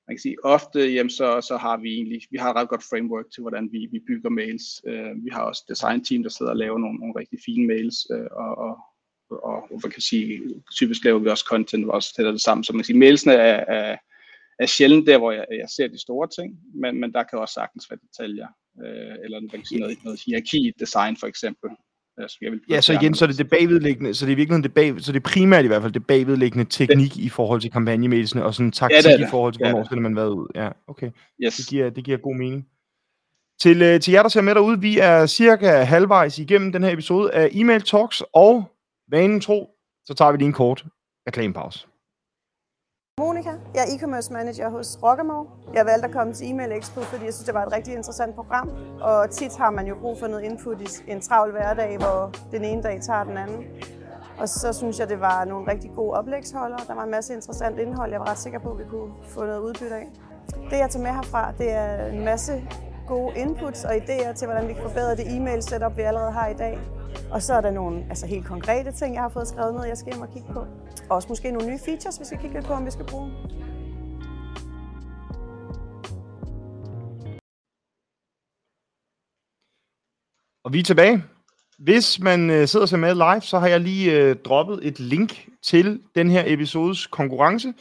man 0.08 0.16
kan 0.16 0.22
sige, 0.22 0.38
ofte 0.44 0.80
jamen, 0.80 1.10
så, 1.10 1.42
så 1.42 1.58
har 1.58 1.78
vi 1.78 1.90
egentlig, 1.94 2.22
vi 2.32 2.38
har 2.38 2.50
et 2.50 2.56
ret 2.56 2.70
godt 2.70 2.84
framework 2.84 3.26
til, 3.34 3.42
hvordan 3.42 3.70
vi, 3.72 3.88
vi 3.92 4.00
bygger 4.08 4.30
mails. 4.30 4.66
Uh, 4.88 5.26
vi 5.26 5.30
har 5.32 5.42
også 5.42 5.64
design 5.70 6.04
team, 6.04 6.24
der 6.24 6.30
sidder 6.30 6.52
og 6.52 6.58
laver 6.58 6.78
nogle, 6.78 7.00
nogle 7.00 7.20
rigtig 7.20 7.40
fine 7.46 7.68
mails, 7.68 7.98
uh, 8.14 8.28
og, 8.44 8.52
og, 8.66 8.78
og, 9.30 9.58
og 9.72 9.80
man 9.84 9.92
kan 9.92 10.02
sige, 10.02 10.42
typisk 10.76 11.04
laver 11.04 11.20
vi 11.20 11.30
også 11.30 11.46
content, 11.50 11.90
også 11.90 12.16
til 12.16 12.26
det 12.26 12.42
samme. 12.42 12.64
Så 12.64 12.74
man 12.74 12.80
kan 12.80 12.86
sige, 12.86 13.00
mailsene 13.00 13.34
er, 13.34 13.60
er, 13.78 13.98
er 14.60 14.66
sjældent 14.66 15.08
der, 15.08 15.18
hvor 15.18 15.32
jeg, 15.32 15.46
jeg 15.52 15.70
ser 15.76 15.88
de 15.88 16.02
store 16.02 16.28
ting, 16.38 16.60
men, 16.82 17.00
men 17.00 17.14
der 17.14 17.24
kan 17.24 17.40
også 17.40 17.54
sagtens 17.54 17.92
være 17.92 18.00
detaljer, 18.06 18.48
uh, 18.76 19.16
eller 19.24 19.40
man 19.40 19.50
kan 19.50 19.66
sige 19.66 19.80
noget, 19.80 20.04
noget 20.04 20.22
hierarki 20.26 20.72
design 20.80 21.18
for 21.18 21.28
eksempel, 21.28 21.70
Altså, 22.18 22.38
jeg 22.42 22.52
vil 22.52 22.62
ja, 22.70 22.82
så 22.82 22.94
igen, 22.94 23.16
så 23.16 23.26
er 23.26 23.28
det 23.28 23.38
det 23.38 23.50
bagvedliggende, 23.50 24.14
så 24.14 24.26
det 24.26 24.32
er 24.32 24.36
virkelig 24.36 24.64
det 24.64 24.74
bag, 24.74 24.94
så 24.98 25.12
det 25.12 25.20
er 25.20 25.30
primært 25.30 25.66
i 25.66 25.68
hvert 25.68 25.82
fald 25.82 25.94
det 25.94 26.08
bagvedliggende 26.08 26.66
teknik 26.70 27.14
det. 27.14 27.22
i 27.22 27.30
forhold 27.30 27.62
til 27.62 27.72
kampagnemedicine, 27.72 28.44
og 28.46 28.54
sådan 28.54 28.72
taktik 28.72 29.06
ja, 29.06 29.12
det 29.12 29.20
det. 29.20 29.28
i 29.28 29.30
forhold 29.30 29.54
til, 29.54 29.60
hvornår 29.60 29.78
ja, 29.78 29.86
skal 29.86 30.02
man 30.02 30.16
være 30.16 30.32
ud. 30.36 30.48
Ja, 30.56 30.70
okay. 30.88 31.12
Yes. 31.44 31.56
Det, 31.56 31.68
giver, 31.68 31.90
det 31.90 32.04
giver 32.04 32.18
god 32.18 32.36
mening. 32.36 32.66
Til, 33.60 33.82
øh, 33.82 34.00
til 34.00 34.12
jer, 34.12 34.22
der 34.22 34.30
ser 34.30 34.42
med 34.42 34.56
derude, 34.56 34.82
vi 34.82 35.00
er 35.00 35.26
cirka 35.26 35.84
halvvejs 35.84 36.40
igennem 36.40 36.72
den 36.72 36.84
her 36.84 36.92
episode 36.92 37.32
af 37.32 37.50
Email 37.52 37.82
Talks, 37.82 38.24
og 38.34 38.72
vanen 39.12 39.42
tro, 39.42 39.70
så 40.06 40.14
tager 40.14 40.32
vi 40.32 40.38
lige 40.38 40.48
en 40.48 40.54
kort 40.54 40.86
reklamepause. 41.28 41.88
Monika. 43.20 43.50
Jeg 43.76 43.82
er 43.84 43.96
e-commerce 43.96 44.34
manager 44.34 44.70
hos 44.70 45.00
Rockamo. 45.04 45.44
Jeg 45.74 45.86
valgte 45.86 46.08
at 46.08 46.14
komme 46.14 46.34
til 46.34 46.50
e-mail 46.50 46.72
Expo, 46.72 47.02
fordi 47.02 47.26
jeg 47.26 47.34
synes, 47.34 47.46
det 47.46 47.54
var 47.54 47.66
et 47.66 47.74
rigtig 47.74 47.94
interessant 47.94 48.36
program. 48.36 48.70
Og 49.02 49.30
tit 49.30 49.58
har 49.58 49.70
man 49.70 49.88
jo 49.88 49.96
brug 50.02 50.20
for 50.20 50.28
noget 50.28 50.44
input 50.44 50.82
i 50.82 51.12
en 51.12 51.22
travl 51.22 51.52
hverdag, 51.52 51.98
hvor 51.98 52.32
den 52.52 52.64
ene 52.64 52.84
dag 52.84 53.02
tager 53.02 53.24
den 53.24 53.38
anden. 53.38 53.66
Og 54.40 54.50
så 54.50 54.74
synes 54.74 55.00
jeg, 55.00 55.10
det 55.10 55.22
var 55.22 55.46
nogle 55.46 55.72
rigtig 55.72 55.92
gode 55.96 56.12
oplægsholdere. 56.12 56.80
Der 56.88 56.96
var 56.96 57.04
en 57.04 57.12
masse 57.12 57.34
interessant 57.34 57.80
indhold, 57.80 58.12
jeg 58.12 58.20
var 58.20 58.30
ret 58.30 58.38
sikker 58.38 58.60
på, 58.60 58.72
at 58.72 58.80
vi 58.80 58.84
kunne 58.90 59.12
få 59.28 59.46
noget 59.46 59.60
udbytte 59.60 59.96
af. 59.96 60.08
Det, 60.70 60.78
jeg 60.78 60.90
tager 60.90 61.04
med 61.04 61.12
herfra, 61.12 61.52
det 61.58 61.72
er 61.72 62.06
en 62.06 62.26
masse 62.26 62.64
gode 63.08 63.36
inputs 63.36 63.84
og 63.84 63.96
idéer 63.96 64.34
til, 64.34 64.48
hvordan 64.48 64.68
vi 64.68 64.74
kan 64.74 64.84
forbedre 64.84 65.16
det 65.16 65.36
e-mail 65.36 65.64
setup, 65.64 65.98
vi 65.98 66.02
allerede 66.02 66.32
har 66.32 66.48
i 66.48 66.54
dag. 66.54 66.80
Og 67.32 67.42
så 67.42 67.54
er 67.54 67.62
der 67.62 67.72
nogle 67.72 68.06
altså 68.10 68.28
helt 68.28 68.46
konkrete 68.46 68.92
ting, 68.92 69.14
jeg 69.14 69.22
har 69.22 69.30
fået 69.30 69.48
skrevet 69.48 69.74
ned, 69.74 69.86
jeg 69.86 69.98
skal 69.98 70.14
hjem 70.14 70.22
og 70.22 70.34
kigge 70.34 70.54
på. 70.54 70.60
Og 71.10 71.16
også 71.16 71.28
måske 71.30 71.52
nogle 71.52 71.72
nye 71.72 71.80
features, 71.86 72.20
vi 72.20 72.26
skal 72.26 72.38
kigge 72.38 72.56
lidt 72.56 72.66
på, 72.66 72.74
om 72.74 72.86
vi 72.86 72.92
skal 72.92 73.06
bruge. 73.06 73.32
Og 80.64 80.74
vi 80.74 80.80
er 80.80 80.84
tilbage. 80.84 81.24
Hvis 81.80 82.20
man 82.20 82.50
øh, 82.50 82.68
sidder 82.68 82.86
sig 82.86 83.00
med 83.00 83.14
live, 83.16 83.42
så 83.42 83.60
har 83.60 83.68
jeg 83.68 83.80
lige 83.80 84.20
øh, 84.20 84.36
droppet 84.36 84.80
et 84.84 85.00
link 85.00 85.48
til 85.64 86.02
den 86.16 86.32
her 86.32 86.44
episodes 86.48 87.08
konkurrence. 87.08 87.74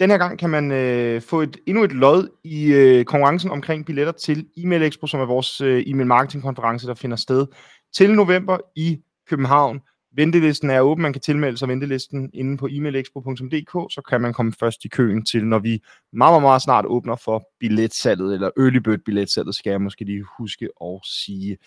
Den 0.00 0.10
her 0.10 0.18
gang 0.18 0.38
kan 0.38 0.50
man 0.50 0.72
øh, 0.72 1.22
få 1.22 1.40
et, 1.40 1.56
endnu 1.66 1.84
et 1.84 1.92
lod 1.92 2.28
i 2.44 2.66
øh, 2.66 3.04
konkurrencen 3.04 3.50
omkring 3.50 3.86
billetter 3.86 4.12
til 4.12 4.46
e-mail 4.56 4.82
Expo, 4.82 5.06
som 5.06 5.20
er 5.20 5.26
vores 5.26 5.60
øh, 5.60 5.82
e-mail 5.86 6.06
marketing 6.06 6.42
konference, 6.42 6.86
der 6.86 6.94
finder 6.94 7.16
sted 7.16 7.46
til 7.92 8.10
november 8.14 8.58
i 8.76 9.00
København. 9.28 9.80
Ventelisten 10.12 10.70
er 10.70 10.80
åben, 10.80 11.02
man 11.02 11.12
kan 11.12 11.22
tilmelde 11.22 11.58
sig 11.58 11.68
ventelisten 11.68 12.30
inde 12.34 12.56
på 12.56 12.68
emailexpo.dk, 12.70 13.92
så 13.94 14.02
kan 14.08 14.20
man 14.20 14.32
komme 14.32 14.52
først 14.60 14.84
i 14.84 14.88
køen 14.88 15.24
til, 15.24 15.46
når 15.46 15.58
vi 15.58 15.70
meget, 16.12 16.32
meget, 16.32 16.42
meget 16.42 16.62
snart 16.62 16.84
åbner 16.86 17.16
for 17.16 17.48
billetsalget, 17.60 18.34
eller 18.34 18.50
early 18.58 18.76
bird 18.78 18.98
billetsalget, 18.98 19.54
skal 19.54 19.70
jeg 19.70 19.80
måske 19.80 20.04
lige 20.04 20.24
huske 20.38 20.68
at 20.84 21.00
sige. 21.04 21.58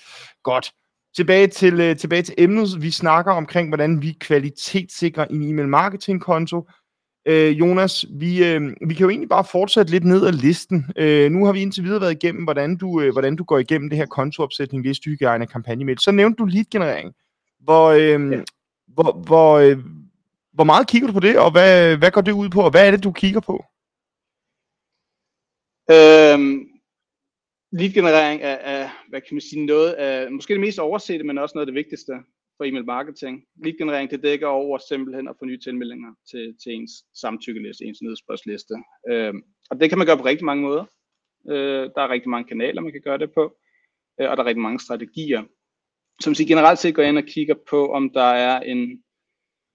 Godt. 0.43 0.71
Tilbage 1.15 1.47
til, 1.47 1.79
øh, 1.79 1.97
tilbage 1.97 2.21
til 2.21 2.35
emnet. 2.37 2.81
Vi 2.81 2.91
snakker 2.91 3.31
omkring, 3.31 3.67
hvordan 3.67 4.01
vi 4.01 4.17
kvalitetssikrer 4.19 5.25
en 5.25 5.43
e-mail 5.43 5.67
marketing 5.67 6.21
konto. 6.21 6.69
Øh, 7.25 7.59
Jonas, 7.59 8.05
vi, 8.09 8.45
øh, 8.45 8.61
vi 8.87 8.93
kan 8.93 9.03
jo 9.03 9.09
egentlig 9.09 9.29
bare 9.29 9.43
fortsætte 9.43 9.91
lidt 9.91 10.03
ned 10.03 10.25
ad 10.27 10.31
listen. 10.31 10.85
Øh, 10.97 11.31
nu 11.31 11.45
har 11.45 11.53
vi 11.53 11.61
indtil 11.61 11.83
videre 11.83 12.01
været 12.01 12.23
igennem, 12.23 12.43
hvordan 12.43 12.77
du, 12.77 13.01
øh, 13.01 13.11
hvordan 13.11 13.35
du 13.35 13.43
går 13.43 13.57
igennem 13.57 13.89
det 13.89 13.97
her 13.97 14.05
kontoopsætning, 14.05 14.83
listehygiejne 14.83 15.45
og 15.45 15.49
kampagnemail. 15.49 15.99
Så 15.99 16.11
nævnte 16.11 16.37
du 16.37 16.45
lead-generering. 16.45 17.13
Hvor, 17.59 17.87
øh, 17.89 18.31
ja. 18.31 18.43
hvor, 18.87 19.11
hvor, 19.25 19.57
øh, 19.57 19.77
hvor 20.53 20.63
meget 20.63 20.87
kigger 20.87 21.07
du 21.07 21.13
på 21.13 21.19
det, 21.19 21.39
og 21.39 21.51
hvad, 21.51 21.97
hvad 21.97 22.11
går 22.11 22.21
det 22.21 22.31
ud 22.31 22.49
på, 22.49 22.61
og 22.61 22.71
hvad 22.71 22.87
er 22.87 22.91
det, 22.91 23.03
du 23.03 23.11
kigger 23.11 23.39
på? 23.39 23.65
Øhm, 25.91 26.67
lead-generering 27.71 28.41
er, 28.41 28.57
er, 28.73 28.89
hvad 29.09 29.21
kan 29.21 29.35
man 29.35 29.41
sige, 29.41 29.65
noget 29.65 29.91
af, 29.91 30.31
måske 30.31 30.53
det 30.53 30.61
mest 30.61 30.79
oversete, 30.79 31.23
men 31.23 31.37
også 31.37 31.53
noget 31.55 31.67
af 31.67 31.71
det 31.73 31.75
vigtigste 31.75 32.13
for 32.61 32.65
e-mail 32.65 32.85
marketing. 32.85 33.43
Lead-generering, 33.63 34.11
det 34.11 34.23
dækker 34.23 34.47
over 34.47 34.77
simpelthen 34.77 35.27
at 35.27 35.35
få 35.39 35.45
nye 35.45 35.59
tilmeldinger 35.59 36.11
til, 36.31 36.55
til 36.63 36.71
ens 36.73 36.91
samtykkeliste, 37.21 37.85
ens 37.85 38.01
nyhedsbrevsliste. 38.01 38.73
Øh, 39.09 39.33
og 39.69 39.79
det 39.79 39.89
kan 39.89 39.97
man 39.97 40.07
gøre 40.07 40.17
på 40.17 40.25
rigtig 40.25 40.45
mange 40.45 40.63
måder. 40.63 40.85
Øh, 41.49 41.89
der 41.95 42.01
er 42.01 42.09
rigtig 42.09 42.29
mange 42.29 42.47
kanaler, 42.47 42.81
man 42.81 42.91
kan 42.91 43.01
gøre 43.01 43.17
det 43.17 43.31
på, 43.33 43.43
øh, 44.21 44.29
og 44.29 44.37
der 44.37 44.43
er 44.43 44.47
rigtig 44.47 44.61
mange 44.61 44.79
strategier. 44.79 45.43
Som 46.19 46.35
siger 46.35 46.47
generelt 46.47 46.79
set 46.79 46.95
går 46.95 47.03
ind 47.03 47.17
og 47.17 47.23
kigger 47.23 47.55
på, 47.69 47.91
om 47.91 48.09
der 48.09 48.29
er 48.47 48.61
en, 48.61 49.03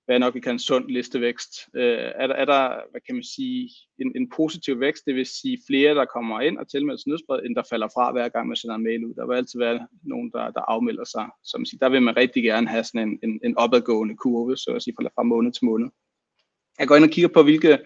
hvad 0.06 0.14
jeg 0.14 0.20
nok 0.20 0.34
vil 0.34 0.42
kalde 0.42 0.54
en 0.54 0.58
sund 0.58 0.88
listevækst. 0.88 1.52
Øh, 1.76 2.10
er, 2.22 2.26
der, 2.26 2.34
er 2.34 2.44
der, 2.44 2.90
hvad 2.90 3.00
kan 3.06 3.14
man 3.14 3.24
sige, 3.24 3.70
en, 3.98 4.12
en 4.16 4.30
positiv 4.36 4.80
vækst, 4.80 5.06
det 5.06 5.14
vil 5.14 5.26
sige 5.26 5.58
flere, 5.66 5.94
der 5.94 6.04
kommer 6.04 6.40
ind 6.40 6.58
og 6.58 6.68
tilmelder 6.68 6.96
sig 6.98 7.08
nyhedsbrevet, 7.08 7.46
end 7.46 7.56
der 7.56 7.62
falder 7.70 7.88
fra 7.94 8.12
hver 8.12 8.28
gang 8.28 8.48
man 8.48 8.56
sender 8.56 8.76
en 8.76 8.82
mail 8.82 9.04
ud. 9.04 9.14
Der 9.14 9.26
vil 9.26 9.36
altid 9.36 9.58
være 9.58 9.86
nogen, 10.02 10.30
der, 10.30 10.50
der 10.50 10.60
afmelder 10.60 11.04
sig. 11.04 11.26
Som 11.44 11.64
siger, 11.64 11.78
der 11.78 11.88
vil 11.88 12.02
man 12.02 12.16
rigtig 12.16 12.42
gerne 12.42 12.68
have 12.68 12.84
sådan 12.84 13.08
en, 13.08 13.18
en, 13.22 13.40
en 13.44 13.58
opadgående 13.58 14.16
kurve, 14.16 14.56
så 14.56 14.70
at 14.70 14.82
sige, 14.82 14.94
fra, 15.00 15.08
fra 15.14 15.22
måned 15.22 15.52
til 15.52 15.64
måned. 15.64 15.88
Jeg 16.78 16.88
går 16.88 16.96
ind 16.96 17.04
og 17.04 17.10
kigger 17.10 17.28
på, 17.28 17.42
hvilke, 17.42 17.78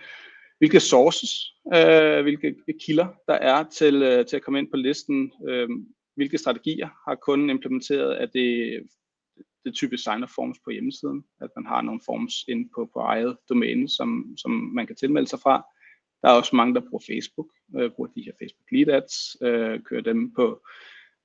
hvilke 0.59 0.80
sources, 0.80 1.33
øh, 1.74 2.22
hvilke 2.22 2.54
kilder 2.87 3.06
der 3.28 3.35
er 3.35 3.64
til, 3.78 4.02
øh, 4.02 4.26
til 4.26 4.37
at 4.37 4.42
komme 4.42 4.59
ind 4.59 4.70
på 4.70 4.76
listen. 4.76 5.33
Øh, 5.48 5.68
hvilke 6.16 6.38
strategier 6.38 6.88
har 7.09 7.14
kunden 7.14 7.50
implementeret? 7.50 8.22
Er 8.22 8.26
det 8.26 8.80
det 9.64 9.74
typisk 9.74 10.02
signer 10.02 10.26
forms 10.26 10.58
på 10.64 10.70
hjemmesiden, 10.70 11.24
at 11.40 11.50
man 11.56 11.66
har 11.66 11.82
nogle 11.82 12.00
forms 12.06 12.34
ind 12.48 12.70
på, 12.74 12.90
på 12.92 12.98
eget 12.98 13.36
domæne, 13.48 13.88
som, 13.88 14.34
som 14.36 14.50
man 14.50 14.86
kan 14.86 14.96
tilmelde 14.96 15.28
sig 15.28 15.40
fra. 15.40 15.64
Der 16.22 16.28
er 16.28 16.32
også 16.32 16.56
mange, 16.56 16.74
der 16.74 16.80
bruger 16.80 17.04
Facebook, 17.06 17.48
øh, 17.78 17.90
bruger 17.90 18.10
de 18.10 18.22
her 18.22 18.32
Facebook 18.40 18.72
Lead 18.72 18.88
Ads, 18.88 19.36
øh, 19.42 19.80
kører 19.82 20.02
dem 20.02 20.34
på, 20.34 20.62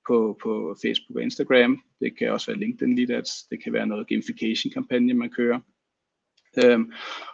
på, 0.07 0.37
på 0.43 0.75
Facebook 0.81 1.17
og 1.17 1.23
Instagram. 1.23 1.81
Det 1.99 2.17
kan 2.17 2.31
også 2.31 2.51
være 2.51 2.59
LinkedIn 2.59 2.95
Lead 2.95 3.09
Ads, 3.09 3.43
det 3.43 3.63
kan 3.63 3.73
være 3.73 3.87
noget 3.87 4.07
gamification-kampagne, 4.07 5.13
man 5.13 5.29
kører. 5.29 5.59
Øhm, 6.63 6.91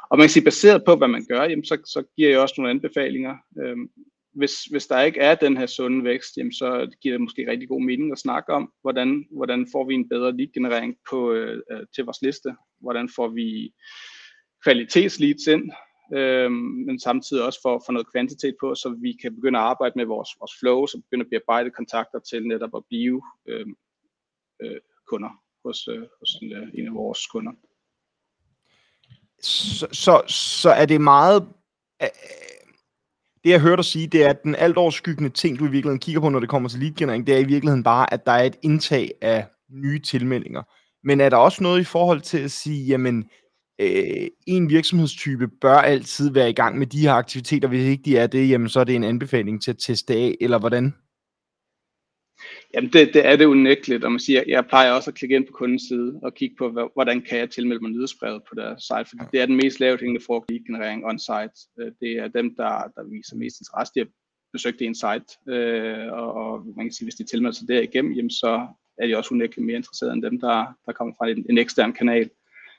og 0.09 0.17
man 0.17 0.23
kan 0.23 0.29
sige, 0.29 0.43
baseret 0.43 0.83
på, 0.85 0.95
hvad 0.95 1.07
man 1.07 1.25
gør, 1.29 1.43
jamen, 1.43 1.65
så, 1.65 1.77
så 1.85 2.03
giver 2.15 2.29
jeg 2.29 2.39
også 2.39 2.55
nogle 2.57 2.71
anbefalinger. 2.71 3.37
Øhm, 3.61 3.89
hvis, 4.33 4.63
hvis 4.63 4.87
der 4.87 5.01
ikke 5.01 5.19
er 5.19 5.35
den 5.35 5.57
her 5.57 5.65
sunde 5.65 6.03
vækst, 6.03 6.37
jamen 6.37 6.53
så 6.53 6.95
giver 7.01 7.13
det 7.13 7.21
måske 7.21 7.51
rigtig 7.51 7.69
god 7.69 7.81
mening 7.81 8.11
at 8.11 8.19
snakke 8.19 8.53
om, 8.53 8.73
hvordan, 8.81 9.25
hvordan 9.31 9.67
får 9.71 9.87
vi 9.87 9.93
en 9.93 10.09
bedre 10.09 10.37
lead-generering 10.37 10.95
på, 11.09 11.31
øh, 11.31 11.61
øh, 11.71 11.85
til 11.95 12.05
vores 12.05 12.21
liste, 12.21 12.55
hvordan 12.79 13.09
får 13.15 13.27
vi 13.27 13.73
kvalitetsleads 14.63 15.47
ind, 15.47 15.71
øh, 16.15 16.51
men 16.51 16.99
samtidig 16.99 17.45
også 17.45 17.59
for, 17.61 17.83
for 17.85 17.91
noget 17.93 18.11
kvantitet 18.11 18.55
på, 18.59 18.75
så 18.75 18.97
vi 19.01 19.17
kan 19.21 19.35
begynde 19.35 19.59
at 19.59 19.65
arbejde 19.65 19.93
med 19.95 20.05
vores, 20.05 20.29
vores 20.39 20.51
flow, 20.59 20.85
så 20.85 21.01
begynde 21.01 21.25
at 21.25 21.29
bearbejde 21.29 21.71
kontakter 21.71 22.19
til 22.19 22.47
netop 22.47 22.75
at 22.75 22.83
blive 22.89 23.21
øh, 23.47 23.65
øh, 24.61 24.79
kunder 25.07 25.29
hos, 25.65 25.87
øh, 25.87 26.05
hos 26.19 26.29
en, 26.41 26.51
øh, 26.51 26.67
en 26.73 26.87
af 26.87 26.93
vores 26.93 27.27
kunder. 27.27 27.51
Så, 29.41 29.87
så, 29.91 30.23
så 30.27 30.69
er 30.69 30.85
det 30.85 31.01
meget 31.01 31.47
det 33.43 33.49
jeg 33.49 33.59
hørte 33.59 33.77
dig 33.77 33.85
sige, 33.85 34.07
det 34.07 34.25
er, 34.25 34.29
at 34.29 34.43
den 34.43 34.55
alt 34.55 34.77
overskyggende 34.77 35.29
ting, 35.29 35.59
du 35.59 35.63
i 35.63 35.71
virkeligheden 35.71 35.99
kigger 35.99 36.21
på, 36.21 36.29
når 36.29 36.39
det 36.39 36.49
kommer 36.49 36.69
til 36.69 36.79
leadgenerering, 36.79 37.27
det 37.27 37.35
er 37.35 37.39
i 37.39 37.43
virkeligheden 37.43 37.83
bare, 37.83 38.13
at 38.13 38.25
der 38.25 38.31
er 38.31 38.43
et 38.43 38.55
indtag 38.61 39.11
af 39.21 39.47
nye 39.71 39.99
tilmeldinger. 39.99 40.61
Men 41.03 41.21
er 41.21 41.29
der 41.29 41.37
også 41.37 41.63
noget 41.63 41.81
i 41.81 41.83
forhold 41.83 42.21
til 42.21 42.37
at 42.37 42.51
sige, 42.51 42.85
jamen, 42.85 43.25
øh, 43.81 44.27
en 44.47 44.69
virksomhedstype 44.69 45.47
bør 45.61 45.77
altid 45.77 46.31
være 46.31 46.49
i 46.49 46.53
gang 46.53 46.77
med 46.77 46.87
de 46.87 47.01
her 47.01 47.13
aktiviteter, 47.13 47.67
hvis 47.67 47.85
ikke 47.85 48.03
de 48.05 48.17
er 48.17 48.27
det, 48.27 48.49
jamen 48.49 48.69
så 48.69 48.79
er 48.79 48.83
det 48.83 48.95
en 48.95 49.03
anbefaling 49.03 49.61
til 49.61 49.71
at 49.71 49.77
teste 49.77 50.13
af, 50.13 50.35
eller 50.41 50.59
hvordan? 50.59 50.93
Jamen 52.73 52.93
det, 52.93 53.13
det 53.13 53.25
er 53.25 53.35
det 53.35 53.45
unægteligt, 53.45 54.03
og 54.03 54.11
man 54.11 54.19
siger, 54.19 54.43
jeg 54.47 54.65
plejer 54.65 54.91
også 54.91 55.09
at 55.09 55.15
klikke 55.15 55.35
ind 55.35 55.47
på 55.47 55.53
kundens 55.53 55.83
side 55.83 56.19
og 56.23 56.33
kigge 56.33 56.55
på, 56.55 56.89
hvordan 56.93 57.21
kan 57.21 57.37
jeg 57.37 57.49
tilmelde 57.49 57.81
mig 57.81 57.91
nyhedsbrevet 57.91 58.41
på 58.49 58.55
deres 58.55 58.83
site, 58.83 59.09
fordi 59.09 59.23
det 59.31 59.41
er 59.41 59.45
den 59.45 59.55
mest 59.55 59.79
lavt 59.79 59.99
hængende 59.99 60.25
frugt 60.25 60.51
i 60.51 60.63
generering 60.67 61.05
on-site. 61.05 61.69
Øh, 61.79 61.91
det 62.01 62.11
er 62.11 62.27
dem, 62.27 62.55
der, 62.55 62.91
der 62.95 63.03
viser 63.09 63.35
mest 63.35 63.61
interesse. 63.61 63.93
De 63.95 63.99
har 63.99 64.07
besøgt 64.53 64.81
en 64.81 64.95
site, 64.95 65.29
øh, 65.55 66.11
og, 66.11 66.33
og 66.33 66.65
man 66.77 66.85
kan 66.85 66.93
sige, 66.93 67.05
hvis 67.05 67.15
de 67.15 67.23
tilmelder 67.23 67.55
sig 67.55 67.67
derigennem, 67.67 68.13
jamen 68.13 68.29
så 68.29 68.67
er 68.97 69.07
de 69.07 69.17
også 69.17 69.33
unægteligt 69.33 69.65
mere 69.65 69.77
interesserede 69.77 70.13
end 70.13 70.23
dem, 70.23 70.39
der, 70.39 70.77
der 70.85 70.91
kommer 70.91 71.13
fra 71.17 71.29
en, 71.29 71.45
en 71.49 71.57
ekstern 71.57 71.93
kanal. 71.93 72.29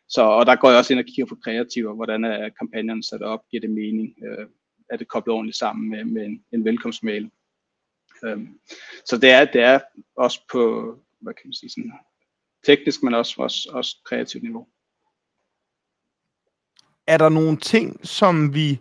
Så, 0.08 0.22
og 0.22 0.46
der 0.46 0.56
går 0.56 0.68
jeg 0.68 0.78
også 0.78 0.92
ind 0.92 1.00
og 1.00 1.06
kigger 1.06 1.26
på 1.26 1.36
kreativer, 1.44 1.94
hvordan 1.94 2.24
er 2.24 2.48
kampagnerne 2.48 3.02
sat 3.02 3.22
op, 3.22 3.40
giver 3.50 3.60
det 3.60 3.70
mening, 3.70 4.14
øh, 4.26 4.46
er 4.90 4.96
det 4.96 5.08
koblet 5.08 5.34
ordentligt 5.34 5.58
sammen 5.58 5.90
med, 5.90 6.04
med 6.04 6.24
en, 6.24 6.44
en 6.52 6.64
velkomstmail. 6.64 7.30
Øhm, 8.24 8.58
så 9.04 9.18
det 9.18 9.30
er, 9.30 9.44
det 9.44 9.62
er 9.62 9.80
også 10.16 10.40
på, 10.52 10.94
hvad 11.20 11.34
kan 11.34 11.42
man 11.44 11.52
sige, 11.52 11.70
sådan 11.70 11.92
teknisk, 12.66 13.02
men 13.02 13.14
også, 13.14 13.34
også, 13.38 13.70
også 13.72 13.96
kreativt 14.04 14.42
niveau. 14.42 14.66
Er 17.06 17.18
der 17.18 17.28
nogle 17.28 17.56
ting, 17.56 18.06
som 18.06 18.54
vi, 18.54 18.80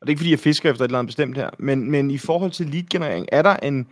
det 0.00 0.06
er 0.06 0.10
ikke 0.10 0.20
fordi, 0.20 0.30
jeg 0.30 0.38
fisker 0.38 0.70
efter 0.70 0.84
et 0.84 0.88
eller 0.88 0.98
andet 0.98 1.08
bestemt 1.08 1.36
her, 1.36 1.50
men, 1.58 1.90
men 1.90 2.10
i 2.10 2.18
forhold 2.18 2.50
til 2.50 2.66
lead-generering, 2.66 3.26
er 3.32 3.42
der, 3.42 3.56
en, 3.56 3.88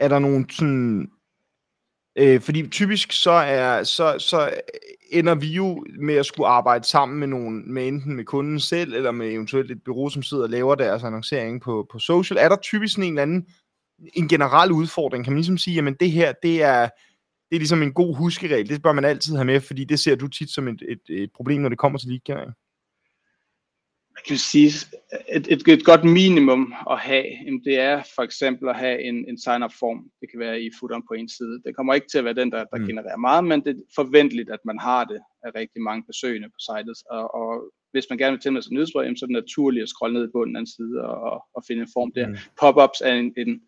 er 0.00 0.08
der 0.08 0.18
nogle 0.18 0.46
sådan, 0.50 1.10
øh, 2.18 2.40
fordi 2.40 2.68
typisk 2.68 3.12
så, 3.12 3.30
er, 3.30 3.84
så, 3.84 4.16
så 4.18 4.54
ender 5.10 5.34
vi 5.34 5.46
jo 5.46 5.86
med 5.98 6.14
at 6.14 6.26
skulle 6.26 6.48
arbejde 6.48 6.84
sammen 6.84 7.18
med 7.18 7.26
nogen, 7.26 7.72
med 7.72 7.88
enten 7.88 8.16
med 8.16 8.24
kunden 8.24 8.60
selv, 8.60 8.94
eller 8.94 9.10
med 9.10 9.32
eventuelt 9.32 9.70
et 9.70 9.84
bureau, 9.84 10.08
som 10.08 10.22
sidder 10.22 10.42
og 10.42 10.50
laver 10.50 10.74
deres 10.74 11.04
annoncering 11.04 11.60
på, 11.60 11.86
på 11.92 11.98
social. 11.98 12.38
Er 12.38 12.48
der 12.48 12.56
typisk 12.56 12.94
sådan 12.94 13.04
en 13.04 13.12
eller 13.12 13.22
anden 13.22 13.46
en 14.14 14.28
generel 14.28 14.72
udfordring? 14.72 15.24
Kan 15.24 15.32
man 15.32 15.38
ligesom 15.38 15.58
sige, 15.58 15.86
at 15.88 16.00
det 16.00 16.10
her, 16.10 16.32
det 16.42 16.62
er, 16.62 16.88
det 17.50 17.56
er 17.56 17.60
ligesom 17.60 17.82
en 17.82 17.92
god 17.92 18.16
huskeregel. 18.16 18.68
Det 18.68 18.82
bør 18.82 18.92
man 18.92 19.04
altid 19.04 19.34
have 19.34 19.44
med, 19.44 19.60
fordi 19.60 19.84
det 19.84 20.00
ser 20.00 20.14
du 20.16 20.28
tit 20.28 20.50
som 20.50 20.68
et, 20.68 20.82
et, 20.88 21.22
et 21.22 21.30
problem, 21.32 21.60
når 21.60 21.68
det 21.68 21.78
kommer 21.78 21.98
til 21.98 22.08
lead 22.08 22.46
Man 24.16 24.22
kan 24.28 24.38
sige, 24.38 24.68
et, 25.36 25.46
et, 25.52 25.68
et 25.68 25.84
godt 25.84 26.04
minimum 26.04 26.74
at 26.90 26.98
have, 26.98 27.24
det 27.64 27.78
er 27.78 28.02
for 28.14 28.22
eksempel 28.22 28.68
at 28.68 28.76
have 28.76 29.02
en, 29.02 29.28
en 29.28 29.38
sign-up 29.38 29.72
form. 29.80 30.10
Det 30.20 30.30
kan 30.30 30.40
være 30.40 30.62
i 30.62 30.70
footeren 30.78 31.02
på 31.08 31.14
en 31.14 31.28
side. 31.28 31.62
Det 31.64 31.76
kommer 31.76 31.94
ikke 31.94 32.06
til 32.10 32.18
at 32.18 32.24
være 32.24 32.34
den, 32.34 32.52
der, 32.52 32.64
der 32.72 32.78
mm. 32.78 32.86
genererer 32.86 33.16
meget, 33.16 33.44
men 33.44 33.60
det 33.64 33.70
er 33.70 33.82
forventeligt, 33.94 34.50
at 34.50 34.60
man 34.64 34.78
har 34.78 35.04
det 35.04 35.20
af 35.44 35.50
rigtig 35.54 35.82
mange 35.82 36.04
besøgende 36.06 36.48
på 36.48 36.58
sitet. 36.58 36.98
Og, 37.10 37.34
og 37.34 37.72
hvis 37.92 38.06
man 38.10 38.18
gerne 38.18 38.32
vil 38.32 38.40
tilmelde 38.40 38.64
sig 38.64 38.72
nyhedsbrev, 38.72 39.16
så 39.16 39.24
er 39.24 39.26
det 39.26 39.42
naturligt 39.42 39.82
at 39.82 39.88
scrolle 39.88 40.14
ned 40.14 40.28
i 40.28 40.32
bunden 40.32 40.56
af 40.56 40.60
en 40.60 40.66
side 40.76 40.96
og, 41.04 41.44
og 41.54 41.64
finde 41.68 41.82
en 41.82 41.94
form 41.96 42.12
der. 42.12 42.28
Mm. 42.28 42.36
Pop-ups 42.60 43.00
er 43.04 43.14
en, 43.14 43.34
en, 43.36 43.60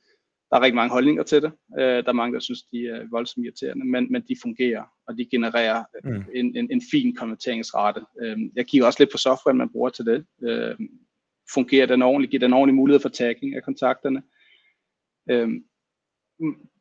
der 0.54 0.60
er 0.60 0.64
rigtig 0.64 0.76
mange 0.76 0.92
holdninger 0.92 1.22
til 1.22 1.42
det. 1.42 1.52
Øh, 1.78 2.04
der 2.04 2.08
er 2.08 2.12
mange, 2.12 2.34
der 2.34 2.40
synes, 2.40 2.62
de 2.62 2.86
er 2.86 3.06
voldsomt 3.10 3.46
irriterende, 3.46 3.86
men, 3.86 4.12
men 4.12 4.22
de 4.28 4.36
fungerer, 4.42 4.84
og 5.06 5.18
de 5.18 5.24
genererer 5.30 5.84
mm. 6.04 6.24
en, 6.34 6.56
en, 6.56 6.68
en 6.70 6.82
fin 6.90 7.14
konverteringsrate. 7.14 8.00
Øh, 8.22 8.38
jeg 8.56 8.66
kigger 8.66 8.86
også 8.86 9.00
lidt 9.00 9.12
på 9.12 9.18
software, 9.18 9.54
man 9.54 9.72
bruger 9.72 9.90
til 9.90 10.04
det. 10.04 10.26
Øh, 10.42 10.76
fungerer 11.54 11.86
den 11.86 12.02
ordentligt? 12.02 12.30
Giver 12.30 12.40
den 12.40 12.52
ordentlig 12.52 12.74
mulighed 12.74 13.00
for 13.00 13.08
tagging 13.08 13.56
af 13.56 13.62
kontakterne? 13.62 14.22
Øh, 15.30 15.48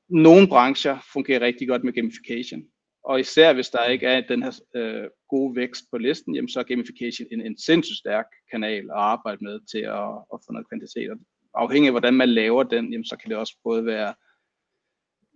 nogle 0.09 0.47
brancher 0.47 0.97
fungerer 1.13 1.41
rigtig 1.41 1.67
godt 1.67 1.83
med 1.83 1.93
gamification. 1.93 2.63
Og 3.03 3.19
især 3.19 3.53
hvis 3.53 3.69
der 3.69 3.85
ikke 3.85 4.07
er 4.07 4.21
den 4.21 4.43
her 4.43 4.59
øh, 4.75 5.09
gode 5.29 5.55
vækst 5.55 5.83
på 5.91 5.97
listen, 5.97 6.35
jamen 6.35 6.49
så 6.49 6.59
er 6.59 6.63
gamification 6.63 7.27
en, 7.31 7.41
en 7.41 7.57
sindssygt 7.57 7.97
stærk 7.97 8.25
kanal 8.51 8.83
at 8.83 8.95
arbejde 8.95 9.43
med 9.43 9.59
til 9.71 9.83
at, 10.01 10.09
at 10.33 10.39
få 10.45 10.51
noget 10.51 10.69
kvantitet. 10.69 11.17
Og 11.53 11.61
afhængig 11.61 11.87
af 11.87 11.93
hvordan 11.93 12.13
man 12.13 12.29
laver 12.29 12.63
den, 12.63 12.91
jamen 12.91 13.05
så 13.05 13.15
kan 13.17 13.29
det 13.29 13.37
også 13.37 13.57
både 13.63 13.85
være 13.85 14.13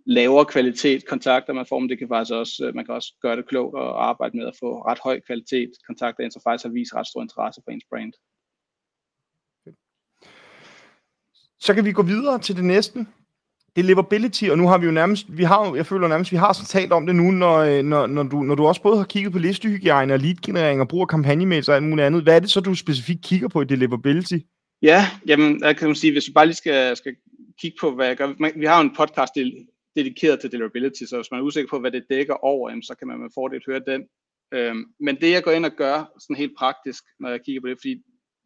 lavere 0.06 0.44
kvalitet 0.44 1.06
kontakter 1.06 1.52
man 1.52 1.66
får, 1.66 1.78
men 1.78 1.88
det 1.88 1.98
kan 1.98 2.08
faktisk 2.08 2.34
også, 2.34 2.66
øh, 2.66 2.74
man 2.74 2.84
kan 2.84 2.94
også 2.94 3.14
gøre 3.22 3.36
det 3.36 3.48
klogt 3.48 3.74
og 3.74 4.08
arbejde 4.08 4.36
med 4.36 4.46
at 4.46 4.56
få 4.60 4.82
ret 4.82 4.98
høj 5.04 5.20
kvalitet 5.26 5.70
kontakter, 5.86 6.30
så 6.30 6.40
faktisk 6.44 6.64
har 6.64 6.72
vist 6.72 6.94
ret 6.94 7.06
stor 7.06 7.22
interesse 7.22 7.60
for 7.64 7.70
ens 7.70 7.84
brand. 7.90 8.12
Så 11.60 11.74
kan 11.74 11.84
vi 11.84 11.92
gå 11.92 12.02
videre 12.02 12.38
til 12.38 12.56
det 12.56 12.64
næste, 12.64 13.06
deliverability, 13.76 14.44
og 14.44 14.58
nu 14.58 14.68
har 14.68 14.78
vi 14.78 14.86
jo 14.86 14.92
nærmest, 14.92 15.26
vi 15.28 15.44
har, 15.44 15.74
jeg 15.74 15.86
føler 15.86 16.08
nærmest, 16.08 16.32
vi 16.32 16.36
har 16.36 16.52
sådan 16.52 16.66
talt 16.66 16.92
om 16.92 17.06
det 17.06 17.16
nu, 17.16 17.30
når, 17.30 17.56
øh, 17.56 17.82
når, 17.82 18.06
når, 18.06 18.22
du, 18.22 18.42
når 18.42 18.54
du 18.54 18.66
også 18.66 18.82
både 18.82 18.96
har 18.96 19.04
kigget 19.04 19.32
på 19.32 19.38
listehygiejne 19.38 20.14
og 20.14 20.18
lead-generering 20.18 20.80
og 20.80 20.88
brug 20.88 21.00
af 21.00 21.08
kampagnemails 21.08 21.68
og 21.68 21.76
alt 21.76 21.84
muligt 21.84 22.06
andet. 22.06 22.22
Hvad 22.22 22.36
er 22.36 22.40
det 22.40 22.50
så, 22.50 22.60
du 22.60 22.74
specifikt 22.74 23.24
kigger 23.24 23.48
på 23.48 23.60
i 23.60 23.64
deliverability? 23.64 24.38
Ja, 24.82 25.04
jamen, 25.26 25.60
jeg 25.60 25.76
kan 25.76 25.94
sige, 25.94 26.12
hvis 26.12 26.28
vi 26.28 26.32
bare 26.32 26.46
lige 26.46 26.56
skal, 26.56 26.96
skal 26.96 27.16
kigge 27.60 27.76
på, 27.80 27.94
hvad 27.94 28.06
jeg 28.06 28.16
gør. 28.16 28.58
Vi 28.58 28.64
har 28.64 28.82
jo 28.82 28.88
en 28.88 28.96
podcast 28.96 29.34
dedikeret 29.96 30.40
til 30.40 30.52
deliverability, 30.52 31.02
så 31.04 31.16
hvis 31.16 31.30
man 31.30 31.40
er 31.40 31.44
usikker 31.44 31.70
på, 31.70 31.78
hvad 31.78 31.90
det 31.90 32.06
dækker 32.10 32.34
over, 32.34 32.70
jamen, 32.70 32.82
så 32.82 32.94
kan 32.94 33.08
man 33.08 33.18
med 33.18 33.30
fordel 33.34 33.62
høre 33.66 33.82
den. 33.86 34.08
Øhm, 34.52 34.84
men 35.00 35.16
det, 35.20 35.30
jeg 35.30 35.42
går 35.42 35.50
ind 35.50 35.64
og 35.64 35.72
gør, 35.72 36.12
sådan 36.20 36.36
helt 36.36 36.52
praktisk, 36.58 37.04
når 37.20 37.28
jeg 37.28 37.40
kigger 37.44 37.60
på 37.60 37.68
det, 37.68 37.78
fordi 37.80 38.02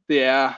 det 0.08 0.22
er 0.22 0.52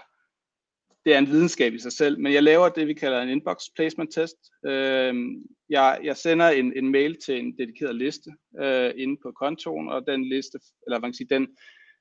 det 1.05 1.15
er 1.15 1.19
en 1.19 1.27
videnskab 1.27 1.75
i 1.75 1.79
sig 1.79 1.93
selv, 1.93 2.21
men 2.21 2.33
jeg 2.33 2.43
laver 2.43 2.69
det, 2.69 2.89
vi 2.89 2.95
kalder 2.95 3.23
en 3.23 3.29
inbox 3.29 3.57
placement 3.77 4.15
test. 4.15 4.37
Øhm, 4.67 5.43
jeg, 5.69 6.01
jeg 6.05 6.17
sender 6.17 6.49
en, 6.49 6.73
en 6.77 6.93
mail 6.93 7.17
til 7.27 7.39
en 7.39 7.59
dedikeret 7.59 7.97
liste 7.97 8.31
øh, 8.61 8.93
inde 8.97 9.17
på 9.23 9.33
kontoen, 9.33 9.89
og 9.89 10.07
den 10.07 10.29
liste, 10.29 10.59
eller 10.87 10.99
hvad 10.99 11.09
kan 11.09 11.15
sige, 11.15 11.27
den, 11.31 11.47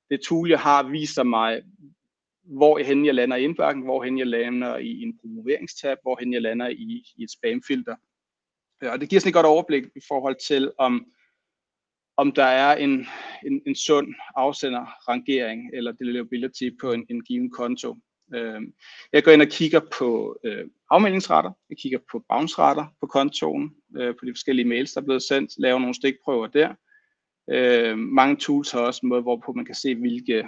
det 0.10 0.22
tool, 0.22 0.50
jeg 0.50 0.60
har, 0.60 0.90
viser 0.90 1.24
mig, 1.24 1.62
hvor 2.44 2.78
hen 2.78 3.06
jeg 3.06 3.16
lander 3.16 3.38
i 3.38 3.44
indbakken, 3.44 3.84
hvor 3.84 4.04
hen 4.04 4.20
jeg 4.20 4.28
lander 4.28 4.78
i 4.78 5.02
en 5.02 5.18
promoveringstab, 5.18 5.98
hvor 6.02 6.18
hen 6.20 6.34
jeg 6.34 6.42
lander 6.42 6.68
i, 6.68 7.06
i 7.18 7.24
et 7.24 7.32
spamfilter. 7.32 7.96
Øh, 8.84 8.92
og 8.92 9.02
det 9.02 9.10
giver 9.10 9.20
sådan 9.20 9.30
et 9.30 9.34
godt 9.34 9.46
overblik 9.46 9.84
i 9.96 10.02
forhold 10.08 10.36
til, 10.48 10.72
om, 10.78 11.06
om 12.18 12.32
der 12.32 12.44
er 12.44 12.76
en, 12.76 13.08
en, 13.46 13.62
en 13.68 13.76
sund 13.76 14.14
afsenderrangering 14.36 15.70
eller 15.74 15.92
deliverability 15.92 16.70
på 16.82 16.92
en, 16.92 17.06
en 17.10 17.24
given 17.24 17.52
konto. 17.52 17.96
Øh, 18.36 18.62
jeg 19.14 19.24
går 19.24 19.32
ind 19.32 19.42
og 19.42 19.48
kigger 19.48 19.82
på 20.00 20.40
øh, 20.44 20.66
afmeldingsretter, 20.90 21.52
jeg 21.70 21.78
kigger 21.78 22.00
på 22.12 22.26
bounce-retter 22.30 22.86
på 23.02 23.08
kontoen, 23.08 23.76
øh, 23.98 24.16
på 24.16 24.26
de 24.26 24.34
forskellige 24.34 24.68
mails, 24.68 24.92
der 24.94 25.02
er 25.02 25.06
blevet 25.06 25.24
sendt, 25.24 25.52
laver 25.58 25.80
nogle 25.80 25.96
stikprøver 25.96 26.48
der. 26.48 26.76
Øh, 27.50 27.98
mange 27.98 28.36
tools 28.36 28.72
har 28.72 28.80
også 28.80 29.00
en 29.04 29.10
måde, 29.10 29.22
hvorpå 29.22 29.54
man 29.54 29.66
kan 29.66 29.76
se, 29.76 29.96
hvilke, 29.96 30.48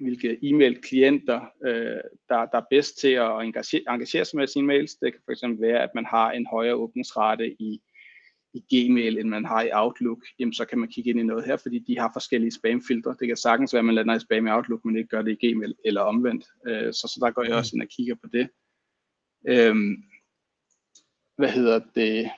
hvilke 0.00 0.38
e-mail-klienter, 0.42 1.40
øh, 1.64 2.00
der, 2.28 2.46
der 2.46 2.58
er 2.58 2.66
bedst 2.70 2.98
til 2.98 3.08
at 3.08 3.40
engagere, 3.42 3.82
engagere 3.88 4.24
sig 4.24 4.36
med 4.36 4.46
sine 4.46 4.66
mails. 4.66 4.94
Det 4.94 5.12
kan 5.12 5.22
fx 5.30 5.42
være, 5.60 5.82
at 5.82 5.90
man 5.94 6.04
har 6.04 6.30
en 6.30 6.46
højere 6.46 6.74
åbningsrate 6.74 7.62
i 7.62 7.80
i 8.56 8.86
Gmail, 8.86 9.18
end 9.18 9.28
man 9.28 9.44
har 9.44 9.62
i 9.62 9.70
Outlook, 9.72 10.18
jamen 10.38 10.54
så 10.54 10.64
kan 10.64 10.78
man 10.78 10.88
kigge 10.88 11.10
ind 11.10 11.20
i 11.20 11.22
noget 11.22 11.44
her, 11.44 11.56
fordi 11.56 11.78
de 11.78 11.98
har 11.98 12.10
forskellige 12.12 12.52
spamfiltre. 12.52 13.16
Det 13.20 13.28
kan 13.28 13.36
sagtens 13.36 13.72
være, 13.72 13.78
at 13.78 13.84
man 13.84 13.94
lander 13.94 14.14
i 14.14 14.20
spam 14.20 14.46
i 14.46 14.50
Outlook, 14.50 14.84
men 14.84 14.96
ikke 14.96 15.08
gør 15.08 15.22
det 15.22 15.38
i 15.40 15.46
Gmail, 15.46 15.74
eller 15.84 16.00
omvendt. 16.00 16.44
Øh, 16.66 16.92
så, 16.92 17.12
så 17.14 17.18
der 17.22 17.30
går 17.30 17.44
jeg 17.44 17.54
også 17.54 17.70
ind 17.74 17.82
og 17.82 17.88
kigger 17.88 18.14
på 18.14 18.28
det. 18.32 18.48
Øhm, 19.48 19.96
hvad 21.36 21.48
hedder 21.48 21.80
det? 21.94 22.30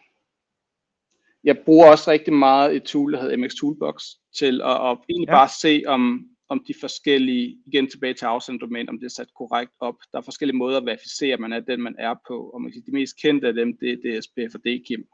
Jeg 1.45 1.59
bruger 1.59 1.91
også 1.91 2.11
rigtig 2.11 2.33
meget 2.33 2.77
et 2.77 2.83
tool, 2.83 3.13
der 3.13 3.21
hedder 3.21 3.37
MX 3.37 3.55
Toolbox, 3.55 4.05
til 4.39 4.61
at, 4.63 4.91
at 4.91 4.99
egentlig 5.09 5.29
ja. 5.29 5.33
bare 5.33 5.49
se, 5.61 5.83
om, 5.87 6.29
om 6.49 6.65
de 6.69 6.75
forskellige, 6.81 7.59
igen 7.67 7.91
tilbage 7.91 8.15
til 8.15 8.25
afsenderdomæn, 8.25 8.89
om 8.89 8.99
det 8.99 9.07
er 9.07 9.11
sat 9.11 9.35
korrekt 9.37 9.73
op. 9.81 9.95
Der 10.13 10.19
er 10.19 10.23
forskellige 10.23 10.57
måder 10.57 10.79
at 10.79 10.87
verificere, 10.87 11.35
at 11.35 11.41
man 11.41 11.53
er 11.53 11.61
den, 11.61 11.83
man 11.83 11.95
er 11.99 12.15
på. 12.29 12.51
Og 12.55 12.63
man 12.63 12.71
kan 12.71 12.75
sige, 12.75 12.87
de 12.87 12.99
mest 12.99 13.21
kendte 13.23 13.49
af 13.49 13.55
dem, 13.55 13.79
det 13.81 13.91
er 13.93 14.21
DSP 14.21 14.39
og 14.55 14.61
DKIM 14.61 15.05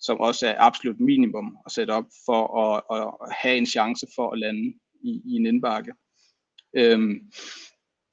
som 0.00 0.20
også 0.20 0.46
er 0.46 0.54
absolut 0.58 1.00
minimum 1.00 1.56
at 1.66 1.72
sætte 1.72 1.90
op 1.90 2.04
for 2.26 2.42
at, 2.64 2.82
at 2.96 3.34
have 3.42 3.56
en 3.56 3.66
chance 3.66 4.06
for 4.14 4.32
at 4.32 4.38
lande 4.38 4.74
i, 5.02 5.22
i 5.24 5.32
en 5.32 5.46
indbakke. 5.46 5.92
Øhm, 6.76 7.20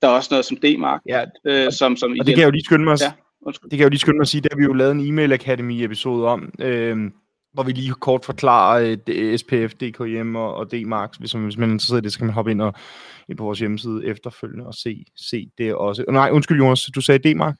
der 0.01 0.07
er 0.07 0.11
også 0.11 0.27
noget 0.31 0.45
som 0.45 0.57
D-mark, 0.57 1.01
ja, 1.07 1.25
øh, 1.45 1.71
som, 1.71 1.95
som 1.95 2.11
og 2.11 2.15
igen, 2.15 2.25
det 2.25 2.33
kan 2.35 2.41
jeg 2.41 2.45
jo 2.45 2.51
lige 2.51 2.63
skynde 2.63 2.83
mig, 2.83 2.97
ja, 3.01 3.13
det 3.45 3.71
kan 3.71 3.79
jeg 3.79 3.83
jo 3.83 3.89
lige 3.89 3.99
skynde 3.99 4.17
mig 4.17 4.21
at 4.21 4.27
sige, 4.27 4.41
der 4.41 4.49
har 4.51 4.57
vi 4.57 4.63
jo 4.63 4.73
lavet 4.73 4.91
en 4.91 5.07
e-mail 5.07 5.33
academy 5.33 5.83
episode 5.83 6.27
om, 6.27 6.53
øh, 6.59 7.11
hvor 7.55 7.63
vi 7.63 7.71
lige 7.71 7.93
kort 7.93 8.25
forklarer 8.25 8.97
øh, 9.07 9.37
SPF, 9.37 9.73
DKM 9.73 10.35
og, 10.35 10.55
og 10.55 10.67
Hvis 10.71 10.85
man, 10.85 11.09
Hvis, 11.19 11.31
hvis 11.31 11.57
man 11.57 11.69
er 11.69 11.73
interesseret 11.73 12.01
i 12.01 12.03
det, 12.03 12.11
så 12.11 12.17
kan 12.19 12.27
man 12.27 12.33
hoppe 12.33 12.51
ind, 12.51 12.61
og, 12.61 12.73
ind 13.29 13.37
på 13.37 13.43
vores 13.43 13.59
hjemmeside 13.59 14.05
efterfølgende 14.05 14.67
og 14.67 14.73
se, 14.73 15.05
se 15.29 15.49
det 15.57 15.75
også. 15.75 16.05
Nej, 16.09 16.29
undskyld 16.31 16.57
Jonas, 16.57 16.85
du 16.95 17.01
sagde 17.01 17.33
DMAX? 17.33 17.55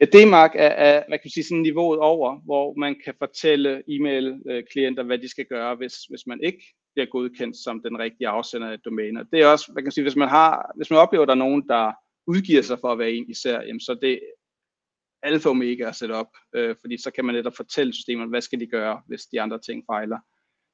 Ja, 0.00 0.06
DMARC 0.06 0.50
er, 0.54 0.68
er 0.68 1.02
hvad 1.08 1.18
kan 1.18 1.30
sige, 1.30 1.44
sådan 1.44 1.62
niveauet 1.62 2.00
over, 2.00 2.40
hvor 2.44 2.74
man 2.78 2.96
kan 3.04 3.14
fortælle 3.18 3.82
e-mail-klienter, 3.88 5.02
øh, 5.02 5.06
hvad 5.06 5.18
de 5.18 5.28
skal 5.28 5.46
gøre, 5.50 5.74
hvis, 5.74 5.94
hvis 6.10 6.26
man 6.26 6.40
ikke 6.42 6.62
bliver 6.94 7.06
godkendt 7.06 7.56
som 7.56 7.82
den 7.86 7.98
rigtige 7.98 8.28
afsender 8.28 8.68
af 8.70 8.78
domæner. 8.84 9.22
Det 9.32 9.40
er 9.40 9.46
også, 9.46 9.72
hvad 9.72 9.82
kan 9.82 9.92
sige, 9.92 10.04
hvis 10.04 10.16
man, 10.16 10.28
har, 10.28 10.72
hvis 10.76 10.90
man 10.90 10.98
oplever, 10.98 11.22
at 11.22 11.28
der 11.28 11.34
er 11.34 11.46
nogen, 11.46 11.68
der 11.68 11.92
udgiver 12.26 12.62
sig 12.62 12.78
for 12.80 12.88
at 12.92 12.98
være 12.98 13.12
en 13.12 13.30
især, 13.30 13.60
jamen, 13.66 13.80
så 13.80 13.98
det 14.02 14.20
alfa 15.26 15.48
og 15.48 15.50
omega 15.50 15.88
at 15.88 15.96
sætte 15.96 16.12
op, 16.12 16.30
øh, 16.54 16.76
fordi 16.80 17.02
så 17.02 17.10
kan 17.10 17.24
man 17.24 17.34
netop 17.34 17.56
fortælle 17.56 17.92
systemet, 17.92 18.28
hvad 18.28 18.40
skal 18.40 18.60
de 18.60 18.66
gøre, 18.66 19.00
hvis 19.06 19.22
de 19.26 19.40
andre 19.40 19.58
ting 19.58 19.84
fejler. 19.90 20.18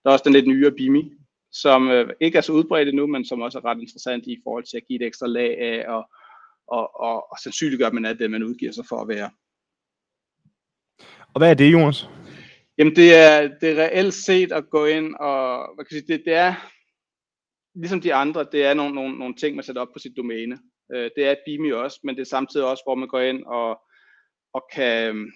Der 0.03 0.11
er 0.11 0.13
også 0.13 0.25
den 0.25 0.33
lidt 0.33 0.47
nyere 0.47 0.73
BIMI, 0.73 1.13
som 1.53 1.89
øh, 1.89 2.11
ikke 2.21 2.39
er 2.39 2.43
så 2.43 2.53
udbredt 2.53 2.89
endnu, 2.89 3.07
men 3.07 3.25
som 3.25 3.41
også 3.41 3.59
er 3.59 3.65
ret 3.65 3.81
interessant 3.81 4.27
i 4.27 4.41
forhold 4.45 4.65
til 4.65 4.77
at 4.77 4.87
give 4.89 5.03
et 5.03 5.07
ekstra 5.07 5.27
lag 5.27 5.59
af, 5.59 5.89
og 5.89 6.09
og, 6.69 7.01
og, 7.01 7.33
og 7.33 7.39
sandsynliggør, 7.43 7.87
at 7.87 7.95
man 7.95 8.05
er 8.05 8.13
det, 8.13 8.31
man 8.31 8.43
udgiver 8.43 8.73
sig 8.73 8.85
for 8.89 8.97
at 8.97 9.09
være. 9.09 9.31
Og 11.35 11.39
hvad 11.39 11.51
er 11.51 11.55
det, 11.55 11.73
Jonas? 11.73 12.09
Jamen 12.79 12.97
det 12.97 13.15
er, 13.15 13.49
det 13.61 13.71
er 13.71 13.83
reelt 13.85 14.15
set 14.15 14.53
at 14.53 14.71
gå 14.71 14.87
ind 14.87 15.15
og, 15.15 15.75
hvad 15.75 15.85
kan 15.85 15.95
jeg 15.95 16.03
sige, 16.07 16.17
det, 16.17 16.25
det 16.25 16.35
er, 16.35 16.55
ligesom 17.75 18.01
de 18.01 18.15
andre, 18.15 18.47
det 18.53 18.65
er 18.65 18.75
nogle, 18.75 18.95
nogle, 18.95 19.19
nogle 19.19 19.35
ting, 19.35 19.57
man 19.57 19.65
sætter 19.65 19.83
op 19.83 19.93
på 19.93 19.99
sit 19.99 20.17
domæne. 20.17 20.59
Øh, 20.95 21.11
det 21.17 21.27
er 21.27 21.35
Bimi 21.47 21.73
også, 21.73 22.01
men 22.05 22.15
det 22.15 22.21
er 22.21 22.27
samtidig 22.27 22.67
også, 22.67 22.83
hvor 22.87 22.95
man 22.95 23.09
går 23.09 23.21
ind 23.21 23.45
og, 23.45 23.81
og 24.53 24.69
kan, 24.73 25.33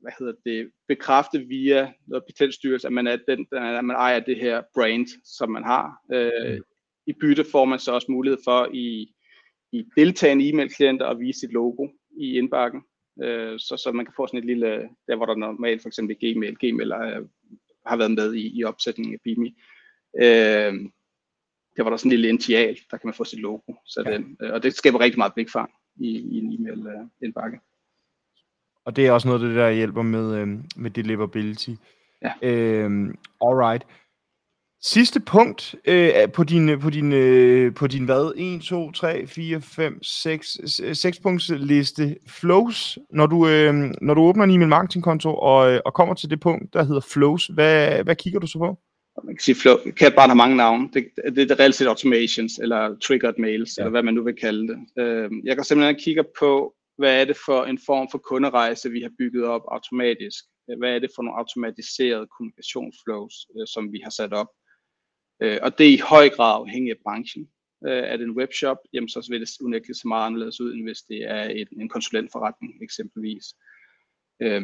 hvad 0.00 0.12
hedder 0.18 0.32
det, 0.46 0.70
bekræfte 0.88 1.38
via 1.38 1.92
noget 2.06 2.24
patentstyrelse, 2.24 2.86
at 2.86 2.92
man, 2.92 3.06
er 3.06 3.16
den, 3.28 3.46
at 3.52 3.84
man 3.84 3.96
ejer 3.96 4.20
det 4.20 4.36
her 4.36 4.62
brand, 4.74 5.06
som 5.24 5.50
man 5.50 5.64
har. 5.64 6.02
Øh, 6.12 6.56
mm. 6.56 6.62
I 7.06 7.12
bytte 7.12 7.44
får 7.44 7.64
man 7.64 7.78
så 7.78 7.92
også 7.92 8.12
mulighed 8.12 8.38
for 8.44 8.68
i, 8.72 9.14
i 9.72 9.84
deltagende 9.96 10.48
e-mail-klienter 10.48 11.06
og 11.06 11.20
vise 11.20 11.40
sit 11.40 11.52
logo 11.52 11.88
i 12.18 12.38
indbakken, 12.38 12.82
øh, 13.22 13.58
så, 13.58 13.76
så 13.76 13.92
man 13.92 14.04
kan 14.04 14.14
få 14.16 14.26
sådan 14.26 14.38
et 14.38 14.44
lille, 14.44 14.88
der 15.08 15.16
hvor 15.16 15.26
der 15.26 15.34
normalt 15.34 15.82
for 15.82 15.88
eksempel 15.88 16.16
Gmail, 16.16 16.56
Gmail 16.56 16.92
øh, 16.92 17.26
har 17.86 17.96
været 17.96 18.10
med 18.10 18.34
i, 18.34 18.58
i 18.58 18.64
opsætningen 18.64 19.14
af 19.14 19.20
Bimi. 19.24 19.56
Øh, 20.16 20.90
der 21.76 21.82
var 21.82 21.90
der 21.90 21.96
sådan 21.96 22.08
en 22.08 22.16
lille 22.16 22.28
initial, 22.28 22.78
der 22.90 22.96
kan 22.96 23.06
man 23.06 23.14
få 23.14 23.24
sit 23.24 23.40
logo 23.40 23.74
sat 23.86 24.06
ja. 24.06 24.14
ind, 24.14 24.36
øh, 24.42 24.52
og 24.52 24.62
det 24.62 24.74
skaber 24.74 25.00
rigtig 25.00 25.18
meget 25.18 25.34
blikfang 25.34 25.70
i, 25.96 26.08
i 26.08 26.38
en 26.38 26.52
e-mail-indbakke. 26.52 27.56
Øh, 27.56 27.71
og 28.86 28.96
det 28.96 29.06
er 29.06 29.12
også 29.12 29.28
noget 29.28 29.42
af 29.42 29.48
det, 29.48 29.56
der 29.56 29.70
hjælper 29.70 30.02
med, 30.02 30.34
øh, 30.34 30.48
med 30.76 30.90
deliverability. 30.90 31.70
Ja. 32.22 32.32
Øh, 32.42 33.14
alright. 33.40 33.86
Sidste 34.84 35.20
punkt 35.20 35.74
øh, 35.84 36.12
på 36.34 36.44
din, 36.44 36.80
på 36.80 36.90
din, 36.90 37.12
øh, 37.12 37.74
på 37.74 37.86
din 37.86 38.04
hvad? 38.04 38.32
1, 38.36 38.62
2, 38.62 38.92
3, 38.92 39.26
4, 39.26 39.60
5, 39.60 40.02
6, 40.02 40.58
6 40.92 41.20
punkts 41.20 41.50
liste 41.56 42.16
flows. 42.28 42.98
Når 43.10 43.26
du, 43.26 43.48
øh, 43.48 43.74
når 44.00 44.14
du 44.14 44.20
åbner 44.20 44.44
en 44.44 44.50
e-mail 44.50 44.68
marketing 44.68 45.04
konto 45.04 45.34
og, 45.34 45.72
øh, 45.72 45.80
og 45.84 45.94
kommer 45.94 46.14
til 46.14 46.30
det 46.30 46.40
punkt, 46.40 46.74
der 46.74 46.84
hedder 46.84 47.00
flows, 47.00 47.46
hvad, 47.46 48.04
hvad 48.04 48.16
kigger 48.16 48.40
du 48.40 48.46
så 48.46 48.58
på? 48.58 48.78
Man 49.24 49.34
kan 49.34 49.42
sige, 49.42 49.54
flow, 49.54 49.76
kan 49.96 50.12
bare 50.16 50.28
have 50.28 50.36
mange 50.36 50.56
navne. 50.56 50.88
Det, 50.92 51.04
det, 51.24 51.36
det 51.36 51.50
er 51.50 51.60
reelt 51.60 51.74
set 51.74 51.86
automations, 51.86 52.58
eller 52.58 52.96
triggered 53.06 53.34
mails, 53.38 53.78
ja. 53.78 53.82
eller 53.82 53.90
hvad 53.90 54.02
man 54.02 54.14
nu 54.14 54.24
vil 54.24 54.34
kalde 54.34 54.68
det. 54.68 54.78
Øh, 54.98 55.30
jeg 55.44 55.56
kan 55.56 55.64
simpelthen 55.64 55.96
kigge 55.96 56.24
på, 56.38 56.74
hvad 56.98 57.20
er 57.20 57.24
det 57.24 57.36
for 57.46 57.64
en 57.64 57.78
form 57.86 58.08
for 58.10 58.18
kunderejse, 58.18 58.90
vi 58.90 59.00
har 59.02 59.10
bygget 59.18 59.44
op 59.44 59.62
automatisk. 59.68 60.44
Hvad 60.78 60.94
er 60.94 60.98
det 60.98 61.10
for 61.14 61.22
nogle 61.22 61.38
automatiserede 61.38 62.26
kommunikationsflows, 62.36 63.34
øh, 63.56 63.66
som 63.66 63.92
vi 63.92 64.00
har 64.04 64.10
sat 64.10 64.32
op. 64.32 64.46
Øh, 65.42 65.58
og 65.62 65.78
det 65.78 65.86
er 65.86 65.94
i 65.94 66.06
høj 66.10 66.28
grad 66.28 66.54
afhængigt 66.60 66.96
af 66.96 67.02
branchen. 67.02 67.48
Øh, 67.86 68.02
er 68.10 68.16
det 68.16 68.24
en 68.24 68.38
webshop, 68.38 68.76
jamen 68.92 69.08
så 69.08 69.26
vil 69.30 69.40
det 69.40 69.48
unægteligt 69.62 69.98
se 69.98 70.08
meget 70.08 70.26
anderledes 70.26 70.60
ud, 70.60 70.72
end 70.74 70.82
hvis 70.82 71.02
det 71.02 71.22
er 71.22 71.42
en, 71.42 71.66
en 71.80 71.88
konsulentforretning 71.88 72.72
eksempelvis. 72.82 73.44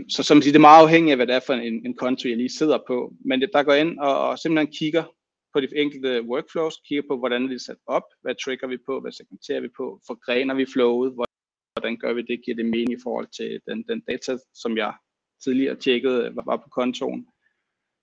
Så 0.08 0.22
som 0.22 0.42
siger, 0.42 0.52
det 0.52 0.58
er 0.58 0.70
meget 0.70 0.82
afhængigt 0.82 1.12
af, 1.12 1.18
hvad 1.18 1.26
det 1.26 1.34
er 1.34 1.46
for 1.46 1.52
en, 1.52 1.86
en 1.86 1.96
konto, 1.96 2.28
jeg 2.28 2.36
lige 2.36 2.58
sidder 2.58 2.78
på. 2.86 3.12
Men 3.24 3.40
det, 3.40 3.50
der 3.52 3.62
går 3.62 3.72
ind 3.72 3.98
og, 3.98 4.28
og 4.28 4.38
simpelthen 4.38 4.72
kigger 4.72 5.04
på 5.52 5.60
de 5.60 5.68
enkelte 5.76 6.22
workflows, 6.22 6.74
kigger 6.88 7.02
på, 7.10 7.18
hvordan 7.18 7.42
det 7.42 7.54
er 7.54 7.58
sat 7.58 7.76
op, 7.86 8.02
hvad 8.22 8.34
trigger 8.44 8.66
vi 8.66 8.78
på, 8.86 9.00
hvad 9.00 9.12
segmenterer 9.12 9.60
vi 9.60 9.68
på, 9.76 10.00
forgrener 10.06 10.54
vi 10.54 10.66
flowet, 10.74 11.12
hvordan 11.80 11.96
gør 11.96 12.12
vi 12.12 12.22
det, 12.22 12.44
giver 12.44 12.56
det 12.56 12.66
mening 12.66 12.92
i 12.92 13.02
forhold 13.02 13.26
til 13.36 13.60
den, 13.68 13.84
den 13.88 14.00
data, 14.00 14.38
som 14.54 14.76
jeg 14.76 14.94
tidligere 15.44 15.76
tjekkede, 15.76 16.36
var, 16.36 16.42
var 16.46 16.56
på 16.56 16.68
kontoen. 16.68 17.26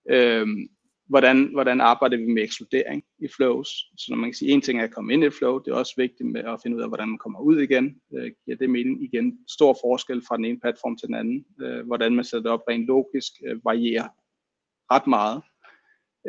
Øhm, 0.10 0.68
hvordan, 1.08 1.44
hvordan 1.54 1.82
arbejder 1.82 2.18
vi 2.18 2.26
med 2.26 2.44
ekskludering 2.44 3.04
i 3.20 3.28
flows. 3.36 3.70
Så 3.98 4.06
når 4.10 4.18
man 4.18 4.30
kan 4.30 4.36
sige, 4.36 4.52
en 4.52 4.62
ting 4.62 4.80
er 4.80 4.84
at 4.84 4.94
komme 4.94 5.14
ind 5.14 5.24
i 5.24 5.28
et 5.28 5.34
flow, 5.34 5.60
det 5.60 5.72
er 5.72 5.76
også 5.76 5.94
vigtigt 5.98 6.30
med 6.30 6.44
at 6.44 6.60
finde 6.64 6.78
ud 6.78 6.82
af, 6.82 6.88
hvordan 6.88 7.10
man 7.10 7.18
kommer 7.18 7.40
ud 7.40 7.60
igen. 7.60 8.02
Øh, 8.16 8.32
giver 8.46 8.58
det 8.58 8.70
mening 8.70 9.04
igen? 9.04 9.40
Stor 9.50 9.78
forskel 9.84 10.22
fra 10.28 10.38
den 10.38 10.46
ene 10.46 10.60
platform 10.60 10.98
til 10.98 11.08
den 11.08 11.16
anden. 11.16 11.46
Øh, 11.62 11.86
hvordan 11.86 12.16
man 12.16 12.24
sætter 12.26 12.44
det 12.44 12.52
op 12.52 12.68
rent 12.70 12.86
logisk, 12.86 13.32
øh, 13.46 13.66
varierer 13.66 14.08
ret 14.92 15.08
meget. 15.08 15.42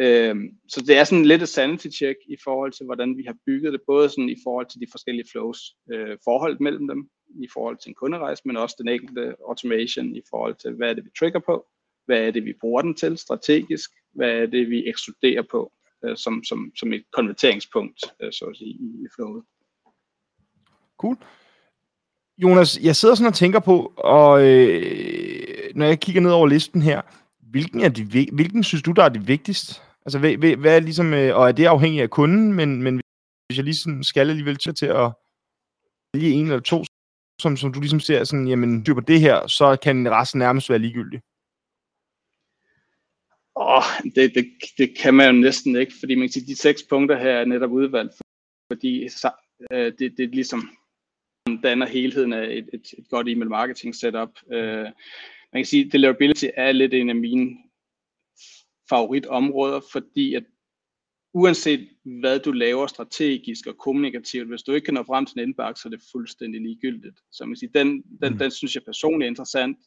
Øh, 0.00 0.36
så 0.68 0.80
det 0.86 0.96
er 0.96 1.04
sådan 1.04 1.24
lidt 1.24 1.42
et 1.42 1.48
sanity 1.48 1.88
check 1.88 2.18
i 2.28 2.36
forhold 2.44 2.72
til, 2.72 2.86
hvordan 2.86 3.16
vi 3.18 3.22
har 3.26 3.36
bygget 3.46 3.72
det, 3.72 3.80
både 3.86 4.08
sådan 4.08 4.28
i 4.28 4.36
forhold 4.44 4.66
til 4.66 4.80
de 4.80 4.86
forskellige 4.90 5.28
flows, 5.32 5.60
øh, 5.92 6.18
forhold 6.24 6.60
mellem 6.60 6.88
dem, 6.88 7.08
i 7.34 7.48
forhold 7.52 7.76
til 7.76 7.88
en 7.88 7.94
kunderejse, 7.94 8.42
men 8.44 8.56
også 8.56 8.76
den 8.78 8.88
enkelte 8.88 9.34
automation 9.48 10.16
i 10.16 10.22
forhold 10.30 10.54
til, 10.54 10.72
hvad 10.72 10.90
er 10.90 10.94
det, 10.94 11.04
vi 11.04 11.10
trigger 11.18 11.40
på, 11.46 11.66
hvad 12.06 12.18
er 12.26 12.30
det, 12.30 12.44
vi 12.44 12.54
bruger 12.60 12.82
den 12.82 12.94
til 12.94 13.18
strategisk, 13.18 13.90
hvad 14.14 14.30
er 14.30 14.46
det, 14.46 14.70
vi 14.70 14.88
ekskluderer 14.88 15.42
på 15.50 15.72
øh, 16.04 16.16
som, 16.16 16.44
som, 16.44 16.72
som 16.76 16.92
et 16.92 17.04
konverteringspunkt, 17.12 18.00
øh, 18.20 18.32
så 18.32 18.44
at 18.44 18.56
sige, 18.56 18.70
i, 18.70 19.04
i 19.04 19.06
flowet. 19.14 19.44
Cool. 20.98 21.16
Jonas, 22.38 22.78
jeg 22.82 22.96
sidder 22.96 23.14
sådan 23.14 23.28
og 23.28 23.34
tænker 23.34 23.60
på, 23.60 23.92
og 23.96 24.46
øh, 24.46 25.74
når 25.74 25.86
jeg 25.86 26.00
kigger 26.00 26.22
ned 26.22 26.30
over 26.30 26.46
listen 26.46 26.82
her, 26.82 27.02
hvilken, 27.50 27.80
er 27.80 27.88
de, 27.88 28.04
hvilken 28.32 28.64
synes 28.64 28.82
du, 28.82 28.92
der 28.92 29.04
er 29.04 29.08
det 29.08 29.28
vigtigste? 29.28 29.80
Altså, 30.06 30.18
hvad, 30.18 30.56
hvad 30.56 30.76
er 30.76 30.80
ligesom, 30.80 31.14
øh, 31.14 31.36
og 31.36 31.48
er 31.48 31.52
det 31.52 31.66
afhængigt 31.66 32.02
af 32.02 32.10
kunden, 32.10 32.54
men, 32.54 32.82
men 32.82 33.00
hvis 33.46 33.56
jeg 33.56 33.64
lige 33.64 34.04
skal 34.04 34.30
alligevel 34.30 34.56
til 34.56 34.86
at 34.86 35.12
vælge 36.14 36.30
en 36.30 36.44
eller 36.44 36.60
to, 36.60 36.84
som, 37.40 37.56
som 37.56 37.72
du 37.72 37.80
ligesom 37.80 38.00
ser 38.00 38.24
sådan, 38.24 38.48
jamen, 38.48 38.84
på 38.84 39.00
det 39.00 39.20
her, 39.20 39.46
så 39.46 39.78
kan 39.82 40.10
resten 40.10 40.38
nærmest 40.38 40.70
være 40.70 40.78
ligegyldig. 40.78 41.20
Åh, 43.56 43.82
det, 44.14 44.34
det, 44.34 44.46
det 44.78 44.98
kan 44.98 45.14
man 45.14 45.34
jo 45.34 45.40
næsten 45.40 45.76
ikke, 45.76 45.92
fordi 46.00 46.14
man 46.14 46.22
kan 46.22 46.32
sige, 46.32 46.46
de 46.46 46.56
seks 46.56 46.82
punkter 46.82 47.18
her 47.18 47.30
er 47.30 47.44
netop 47.44 47.70
udvalgt, 47.70 48.12
fordi 48.72 49.08
øh, 49.72 49.92
det, 49.98 50.14
det 50.18 50.30
ligesom 50.30 50.70
danner 51.62 51.86
helheden 51.86 52.32
af 52.32 52.44
et, 52.44 52.68
et, 52.72 52.86
et 52.98 53.08
godt 53.10 53.28
e-mail 53.28 53.50
marketing 53.50 53.94
setup. 53.94 54.30
Øh, 54.52 54.84
man 55.52 55.62
kan 55.62 55.64
sige, 55.64 55.90
deliverability 55.90 56.46
er 56.54 56.72
lidt 56.72 56.94
en 56.94 57.10
af 57.10 57.16
mine 57.16 57.56
favoritområder, 58.88 59.80
fordi 59.92 60.34
at 60.34 60.44
uanset 61.36 61.88
hvad 62.20 62.38
du 62.38 62.52
laver 62.52 62.86
strategisk 62.86 63.66
og 63.66 63.78
kommunikativt, 63.78 64.48
hvis 64.48 64.62
du 64.62 64.72
ikke 64.72 64.84
kan 64.84 64.94
nå 64.94 65.02
frem 65.02 65.26
til 65.26 65.38
en 65.38 65.48
indbakke, 65.48 65.80
så 65.80 65.88
er 65.88 65.90
det 65.90 66.08
fuldstændig 66.12 66.60
ligegyldigt. 66.60 67.18
Så 67.32 67.44
man 67.44 67.50
kan 67.50 67.56
sige, 67.56 67.70
den, 67.74 68.02
den, 68.22 68.32
mm. 68.32 68.38
den 68.38 68.50
synes 68.50 68.74
jeg 68.74 68.82
personligt 68.84 69.26
er 69.26 69.30
interessant. 69.30 69.78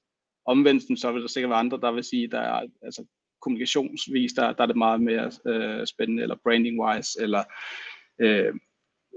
Omvendt 0.45 0.99
så 0.99 1.11
vil 1.11 1.21
der 1.21 1.27
sikkert 1.27 1.49
være 1.49 1.59
andre, 1.59 1.79
der 1.81 1.91
vil 1.91 2.03
sige, 2.03 2.27
der 2.27 2.39
er 2.39 2.67
altså, 2.81 3.05
kommunikationsvis, 3.41 4.33
der, 4.33 4.53
der 4.53 4.63
er 4.63 4.67
det 4.67 4.77
meget 4.77 5.01
mere 5.01 5.31
øh, 5.47 5.87
spændende, 5.87 6.23
eller 6.23 6.35
branding-wise, 6.35 7.21
eller 7.23 7.43
øh, 8.19 8.53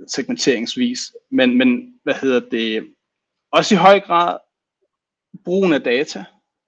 segmenteringsvis. 0.09 1.01
Men, 1.31 1.59
men 1.59 1.95
hvad 2.03 2.15
hedder 2.15 2.41
det? 2.41 2.95
Også 3.51 3.75
i 3.75 3.79
høj 3.79 4.01
grad 4.01 4.39
brugen 5.45 5.73
af 5.73 5.83
data. 5.83 6.25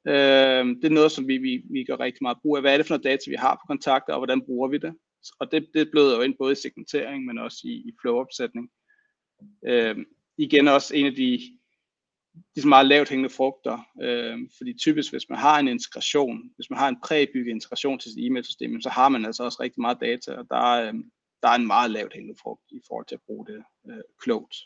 Øh, 0.08 0.66
det 0.66 0.84
er 0.84 0.98
noget, 0.98 1.12
som 1.12 1.28
vi, 1.28 1.38
vi, 1.38 1.62
vi 1.70 1.84
gør 1.84 2.00
rigtig 2.00 2.22
meget 2.22 2.38
brug 2.42 2.56
af. 2.56 2.62
Hvad 2.62 2.72
er 2.72 2.76
det 2.76 2.86
for 2.86 2.94
noget 2.94 3.04
data, 3.04 3.30
vi 3.30 3.36
har 3.36 3.54
på 3.54 3.66
kontakter, 3.66 4.12
og 4.12 4.18
hvordan 4.18 4.42
bruger 4.42 4.68
vi 4.68 4.78
det? 4.78 4.94
Og 5.38 5.52
det, 5.52 5.68
det 5.74 5.90
bløder 5.90 6.16
jo 6.16 6.22
ind 6.22 6.34
både 6.38 6.52
i 6.52 6.62
segmentering, 6.62 7.24
men 7.24 7.38
også 7.38 7.60
i, 7.64 7.72
i 7.72 7.92
flow-opsætning. 8.00 8.70
Øh, 9.66 9.96
igen 10.38 10.68
også 10.68 10.96
en 10.96 11.06
af 11.06 11.14
de 11.14 11.58
de 12.56 12.68
meget 12.68 12.86
lavt 12.86 13.08
hængende 13.08 13.34
frugter, 13.34 13.78
øh, 14.02 14.38
fordi 14.56 14.78
typisk 14.78 15.12
hvis 15.12 15.28
man 15.28 15.38
har 15.38 15.58
en 15.58 15.68
integration, 15.68 16.50
hvis 16.56 16.70
man 16.70 16.78
har 16.78 16.88
en 16.88 17.00
præbygget 17.04 17.50
integration 17.50 17.98
til 17.98 18.10
sit 18.10 18.26
e-mail-system, 18.26 18.80
så 18.80 18.88
har 18.88 19.08
man 19.08 19.24
altså 19.24 19.44
også 19.44 19.62
rigtig 19.62 19.80
meget 19.80 20.00
data, 20.00 20.32
og 20.32 20.46
der 20.50 20.86
øh, 20.86 20.94
der 21.44 21.50
er 21.50 21.54
en 21.54 21.66
meget 21.66 21.90
lavt 21.90 22.12
hængende 22.12 22.38
frugt 22.42 22.62
i 22.72 22.80
forhold 22.88 23.06
til 23.06 23.14
at 23.14 23.20
bruge 23.26 23.46
det 23.46 23.64
øh, 23.88 24.02
klogt. 24.22 24.56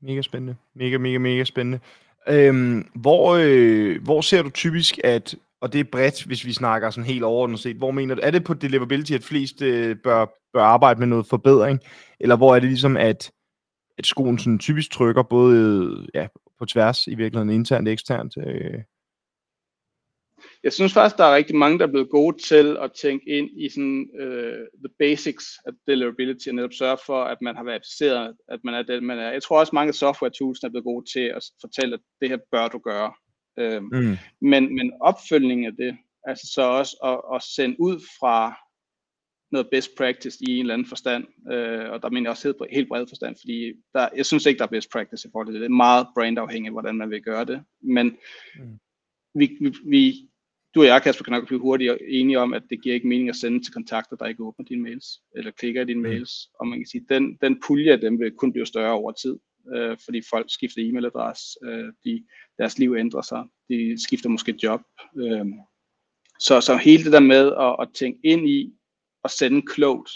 Mega 0.00 0.22
spændende. 0.22 0.56
Mega, 0.74 0.98
mega, 0.98 1.18
mega 1.18 1.44
spændende. 1.44 1.80
Øhm, 2.28 2.90
hvor, 2.94 3.36
øh, 3.40 4.02
hvor 4.02 4.20
ser 4.20 4.42
du 4.42 4.50
typisk, 4.50 4.98
at, 5.04 5.34
og 5.60 5.72
det 5.72 5.80
er 5.80 5.90
bredt, 5.92 6.24
hvis 6.24 6.46
vi 6.46 6.52
snakker 6.52 6.90
sådan 6.90 7.04
helt 7.04 7.24
overordnet 7.24 7.60
set, 7.60 7.76
hvor 7.76 7.90
mener 7.90 8.14
du, 8.14 8.20
er 8.24 8.30
det 8.30 8.44
på 8.44 8.54
deliverability, 8.54 9.12
at 9.12 9.22
flest 9.22 9.62
øh, 9.62 9.96
bør, 10.04 10.26
bør 10.52 10.62
arbejde 10.62 11.00
med 11.00 11.06
noget 11.06 11.26
forbedring, 11.26 11.80
eller 12.20 12.36
hvor 12.36 12.56
er 12.56 12.60
det 12.60 12.68
ligesom, 12.68 12.96
at 12.96 13.30
at 13.98 14.06
skoen 14.06 14.38
sådan 14.38 14.58
typisk 14.58 14.90
trykker 14.90 15.22
både 15.22 16.06
ja, 16.14 16.26
på 16.58 16.66
tværs 16.66 17.06
i 17.06 17.14
virkeligheden 17.14 17.50
internt 17.50 17.88
og 17.88 17.92
eksternt. 17.92 18.34
Øh. 18.46 18.82
Jeg 20.62 20.72
synes 20.72 20.92
faktisk, 20.92 21.16
der 21.18 21.24
er 21.24 21.36
rigtig 21.36 21.56
mange, 21.56 21.78
der 21.78 21.86
er 21.86 21.90
blevet 21.90 22.10
gode 22.10 22.36
til 22.42 22.76
at 22.80 22.92
tænke 22.92 23.28
ind 23.28 23.50
i 23.56 23.68
sådan 23.68 24.10
øh, 24.20 24.66
the 24.84 24.94
basics 24.98 25.46
af 25.66 25.72
deliverability, 25.86 26.48
og 26.48 26.54
netop 26.54 26.72
sørge 26.72 26.98
for, 27.06 27.24
at 27.24 27.38
man 27.42 27.56
har 27.56 27.64
verificeret, 27.64 28.36
at 28.48 28.60
man 28.64 28.74
er 28.74 28.82
det, 28.82 29.02
man 29.02 29.18
er. 29.18 29.30
Jeg 29.32 29.42
tror 29.42 29.60
også, 29.60 29.74
mange 29.74 29.92
software 29.92 30.32
tools 30.38 30.62
er 30.62 30.68
blevet 30.68 30.84
gode 30.84 31.04
til 31.12 31.26
at 31.36 31.42
fortælle, 31.60 31.94
at 31.94 32.00
det 32.20 32.28
her 32.28 32.38
bør 32.52 32.68
du 32.68 32.78
gøre. 32.78 33.12
Uh, 33.60 33.82
mm. 33.82 34.16
men, 34.40 34.74
men 34.74 34.92
opfølgning 35.00 35.66
af 35.66 35.72
det, 35.72 35.96
altså 36.24 36.46
så 36.52 36.62
også 36.62 36.96
at, 37.04 37.36
at 37.36 37.42
sende 37.42 37.80
ud 37.80 38.00
fra 38.20 38.56
noget 39.52 39.68
best 39.70 39.90
practice 39.96 40.38
i 40.40 40.50
en 40.50 40.60
eller 40.60 40.74
anden 40.74 40.88
forstand, 40.88 41.24
øh, 41.52 41.90
og 41.90 42.02
der 42.02 42.10
mener 42.10 42.22
jeg 42.22 42.30
også 42.30 42.48
helt, 42.48 42.74
helt 42.74 42.88
bred 42.88 43.06
forstand, 43.08 43.36
fordi 43.40 43.72
der, 43.94 44.08
jeg 44.16 44.26
synes 44.26 44.46
ikke, 44.46 44.58
der 44.58 44.64
er 44.64 44.68
best 44.68 44.90
practice 44.90 45.28
i 45.28 45.30
forhold 45.32 45.46
til 45.46 45.54
det. 45.54 45.60
Det 45.60 45.66
er 45.66 45.70
meget 45.86 46.06
brandafhængigt, 46.14 46.72
hvordan 46.74 46.96
man 46.96 47.10
vil 47.10 47.22
gøre 47.22 47.44
det, 47.44 47.62
men 47.80 48.06
mm. 48.06 48.78
vi, 49.34 49.56
vi, 49.60 49.74
vi, 49.84 50.28
du 50.74 50.80
og 50.80 50.86
jeg, 50.86 51.02
Kasper, 51.02 51.24
kan 51.24 51.32
nok 51.32 51.46
blive 51.46 51.60
hurtigt 51.60 51.98
enige 52.08 52.38
om, 52.38 52.54
at 52.54 52.62
det 52.70 52.82
giver 52.82 52.94
ikke 52.94 53.08
mening 53.08 53.28
at 53.28 53.36
sende 53.36 53.64
til 53.64 53.72
kontakter, 53.72 54.16
der 54.16 54.26
ikke 54.26 54.44
åbner 54.44 54.64
dine 54.64 54.82
mails, 54.82 55.06
eller 55.36 55.50
klikker 55.50 55.82
i 55.82 55.84
dine 55.84 56.00
mm. 56.00 56.08
mails, 56.08 56.30
og 56.60 56.66
man 56.66 56.78
kan 56.78 56.86
sige, 56.86 57.06
den, 57.08 57.38
den 57.40 57.60
pulje 57.66 57.92
af 57.92 58.00
dem 58.00 58.20
vil 58.20 58.30
kun 58.30 58.52
blive 58.52 58.66
større 58.66 58.92
over 58.92 59.12
tid, 59.12 59.38
øh, 59.74 59.98
fordi 60.04 60.22
folk 60.30 60.46
skifter 60.48 60.82
e-mailadresse, 60.82 61.58
øh, 61.64 61.92
de, 62.04 62.26
deres 62.58 62.78
liv 62.78 62.94
ændrer 62.98 63.22
sig, 63.22 63.44
de 63.68 64.02
skifter 64.02 64.28
måske 64.28 64.54
job, 64.62 64.80
øh, 65.16 65.46
så, 66.40 66.60
så 66.60 66.76
hele 66.76 67.04
det 67.04 67.12
der 67.12 67.20
med 67.20 67.52
at, 67.52 67.76
at 67.80 67.88
tænke 67.94 68.20
ind 68.24 68.48
i, 68.48 68.74
at 69.24 69.30
sende 69.30 69.62
klogt, 69.62 70.10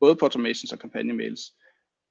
både 0.00 0.16
på 0.16 0.24
automations 0.24 0.72
og 0.72 0.78
kampagnemails, 0.78 1.40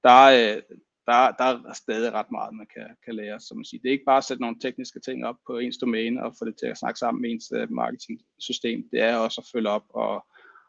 der, 0.03 0.21
øh, 0.25 0.61
der, 1.05 1.31
der 1.31 1.69
er 1.69 1.73
stadig 1.73 2.13
ret 2.13 2.31
meget, 2.31 2.55
man 2.55 2.67
kan, 2.73 2.87
kan 3.05 3.15
lære. 3.15 3.39
Så 3.39 3.55
man 3.55 3.65
siger. 3.65 3.81
Det 3.81 3.89
er 3.89 3.93
ikke 3.93 4.05
bare 4.05 4.17
at 4.17 4.23
sætte 4.23 4.41
nogle 4.41 4.59
tekniske 4.59 4.99
ting 4.99 5.25
op 5.25 5.35
på 5.47 5.57
ens 5.57 5.77
domæne 5.77 6.23
og 6.23 6.35
få 6.39 6.45
det 6.45 6.55
til 6.59 6.65
at 6.65 6.77
snakke 6.77 6.99
sammen 6.99 7.21
med 7.21 7.31
ens 7.31 7.51
uh, 7.51 7.71
marketing-system. 7.71 8.89
Det 8.91 9.01
er 9.01 9.15
også 9.15 9.41
at 9.41 9.49
følge 9.53 9.69
op 9.69 9.85
og, 9.89 10.25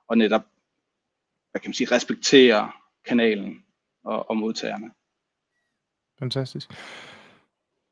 og 0.08 0.18
netop 0.18 0.42
hvad 1.50 1.60
kan 1.60 1.68
man 1.68 1.74
sige, 1.74 1.94
respektere 1.94 2.72
kanalen 3.04 3.64
og, 4.04 4.30
og 4.30 4.36
modtagerne. 4.36 4.90
Fantastisk. 6.20 6.70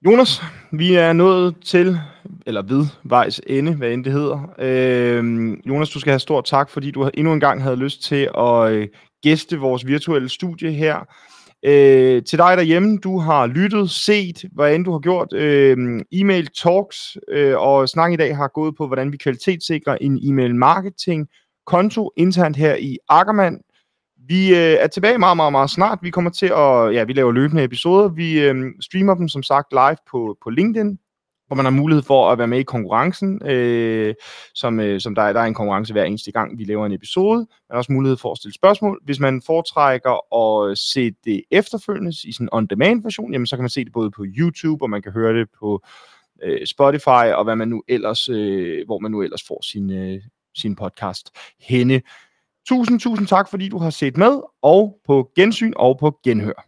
Jonas, 0.07 0.43
vi 0.73 0.95
er 0.95 1.13
nået 1.13 1.57
til, 1.65 1.99
eller 2.47 2.63
ved 2.63 2.87
vejs 3.05 3.41
ende, 3.47 3.75
hvad 3.75 3.91
end 3.91 4.05
det 4.05 4.13
hedder. 4.13 4.55
Øh, 4.59 5.53
Jonas, 5.67 5.91
du 5.91 6.01
skal 6.01 6.11
have 6.11 6.21
stor 6.21 6.41
tak, 6.41 6.71
fordi 6.71 6.91
du 6.91 7.11
endnu 7.15 7.33
en 7.33 7.41
gang 7.41 7.63
havde 7.63 7.77
lyst 7.77 8.03
til 8.03 8.31
at 8.39 8.73
øh, 8.73 8.89
gæste 9.23 9.59
vores 9.59 9.87
virtuelle 9.87 10.29
studie 10.29 10.73
her. 10.73 10.99
Øh, 11.63 12.23
til 12.23 12.39
dig 12.39 12.57
derhjemme, 12.57 12.99
du 12.99 13.19
har 13.19 13.47
lyttet, 13.47 13.91
set, 13.91 14.45
hvad 14.53 14.75
end 14.75 14.85
du 14.85 14.93
har 14.93 14.99
gjort, 14.99 15.33
øh, 15.33 16.01
e-mail 16.13 16.47
talks, 16.47 17.17
øh, 17.29 17.59
og 17.59 17.89
snak 17.89 18.13
i 18.13 18.17
dag 18.17 18.37
har 18.37 18.49
gået 18.49 18.75
på, 18.77 18.87
hvordan 18.87 19.13
vi 19.13 19.17
kvalitetssikrer 19.17 19.97
en 20.01 20.21
e-mail 20.23 20.55
marketing 20.55 21.29
konto 21.67 22.11
internt 22.17 22.57
her 22.57 22.75
i 22.75 22.99
Ackermann. 23.09 23.61
Vi 24.29 24.51
øh, 24.51 24.77
er 24.81 24.87
tilbage 24.87 25.19
meget, 25.19 25.37
meget, 25.37 25.53
meget 25.53 25.71
snart. 25.71 25.99
Vi 26.03 26.11
kommer 26.11 26.31
til 26.31 26.47
at, 26.47 26.95
ja, 26.95 27.05
vi 27.05 27.13
laver 27.13 27.33
løbende 27.33 27.65
episoder. 27.65 28.09
Vi 28.09 28.41
øh, 28.41 28.73
streamer 28.81 29.15
dem 29.15 29.29
som 29.29 29.43
sagt 29.43 29.73
live 29.73 29.97
på, 30.11 30.37
på 30.43 30.51
LinkedIn, 30.51 30.99
hvor 31.47 31.57
man 31.57 31.65
har 31.65 31.71
mulighed 31.71 32.03
for 32.03 32.31
at 32.31 32.39
være 32.39 32.47
med 32.47 32.59
i 32.59 32.63
konkurrencen, 32.63 33.47
øh, 33.47 34.15
som, 34.55 34.81
øh, 34.81 35.01
som 35.01 35.15
der, 35.15 35.33
der 35.33 35.41
er 35.41 35.45
en 35.45 35.55
konkurrence 35.55 35.93
hver 35.93 36.05
eneste 36.05 36.33
gang, 36.33 36.59
vi 36.59 36.65
laver 36.65 36.87
en 36.87 36.93
episode. 36.93 37.39
Man 37.39 37.47
har 37.71 37.77
også 37.79 37.93
mulighed 37.93 38.17
for 38.17 38.33
at 38.33 38.39
stille 38.39 38.55
spørgsmål. 38.55 39.01
Hvis 39.05 39.21
man 39.21 39.43
foretrækker 39.47 40.35
at 40.37 40.79
se 40.79 41.11
det 41.25 41.43
efterfølgende 41.51 42.13
i 42.25 42.33
sådan 42.33 42.49
on-demand 42.53 43.03
version, 43.03 43.33
jamen 43.33 43.47
så 43.47 43.57
kan 43.57 43.63
man 43.63 43.71
se 43.71 43.85
det 43.85 43.93
både 43.93 44.11
på 44.11 44.25
YouTube, 44.27 44.85
og 44.85 44.91
man 44.91 45.03
kan 45.03 45.13
høre 45.13 45.39
det 45.39 45.49
på 45.61 45.83
øh, 46.43 46.67
Spotify, 46.67 47.27
og 47.35 47.45
hvad 47.45 47.57
man 47.57 47.69
nu 47.69 47.83
ellers, 47.89 48.29
øh, 48.29 48.87
hvor 48.87 48.99
man 48.99 49.11
nu 49.11 49.23
ellers 49.23 49.43
får 49.49 49.63
sin, 49.63 49.91
øh, 49.91 50.21
sin 50.55 50.77
podcast 50.77 51.31
henne. 51.61 52.03
Tusind, 52.69 53.01
tusind 53.01 53.27
tak, 53.27 53.49
fordi 53.51 53.69
du 53.69 53.79
har 53.79 53.91
set 53.91 54.17
med, 54.17 54.41
og 54.63 54.97
på 55.07 55.31
gensyn 55.37 55.73
og 55.77 55.99
på 55.99 56.19
genhør. 56.25 56.68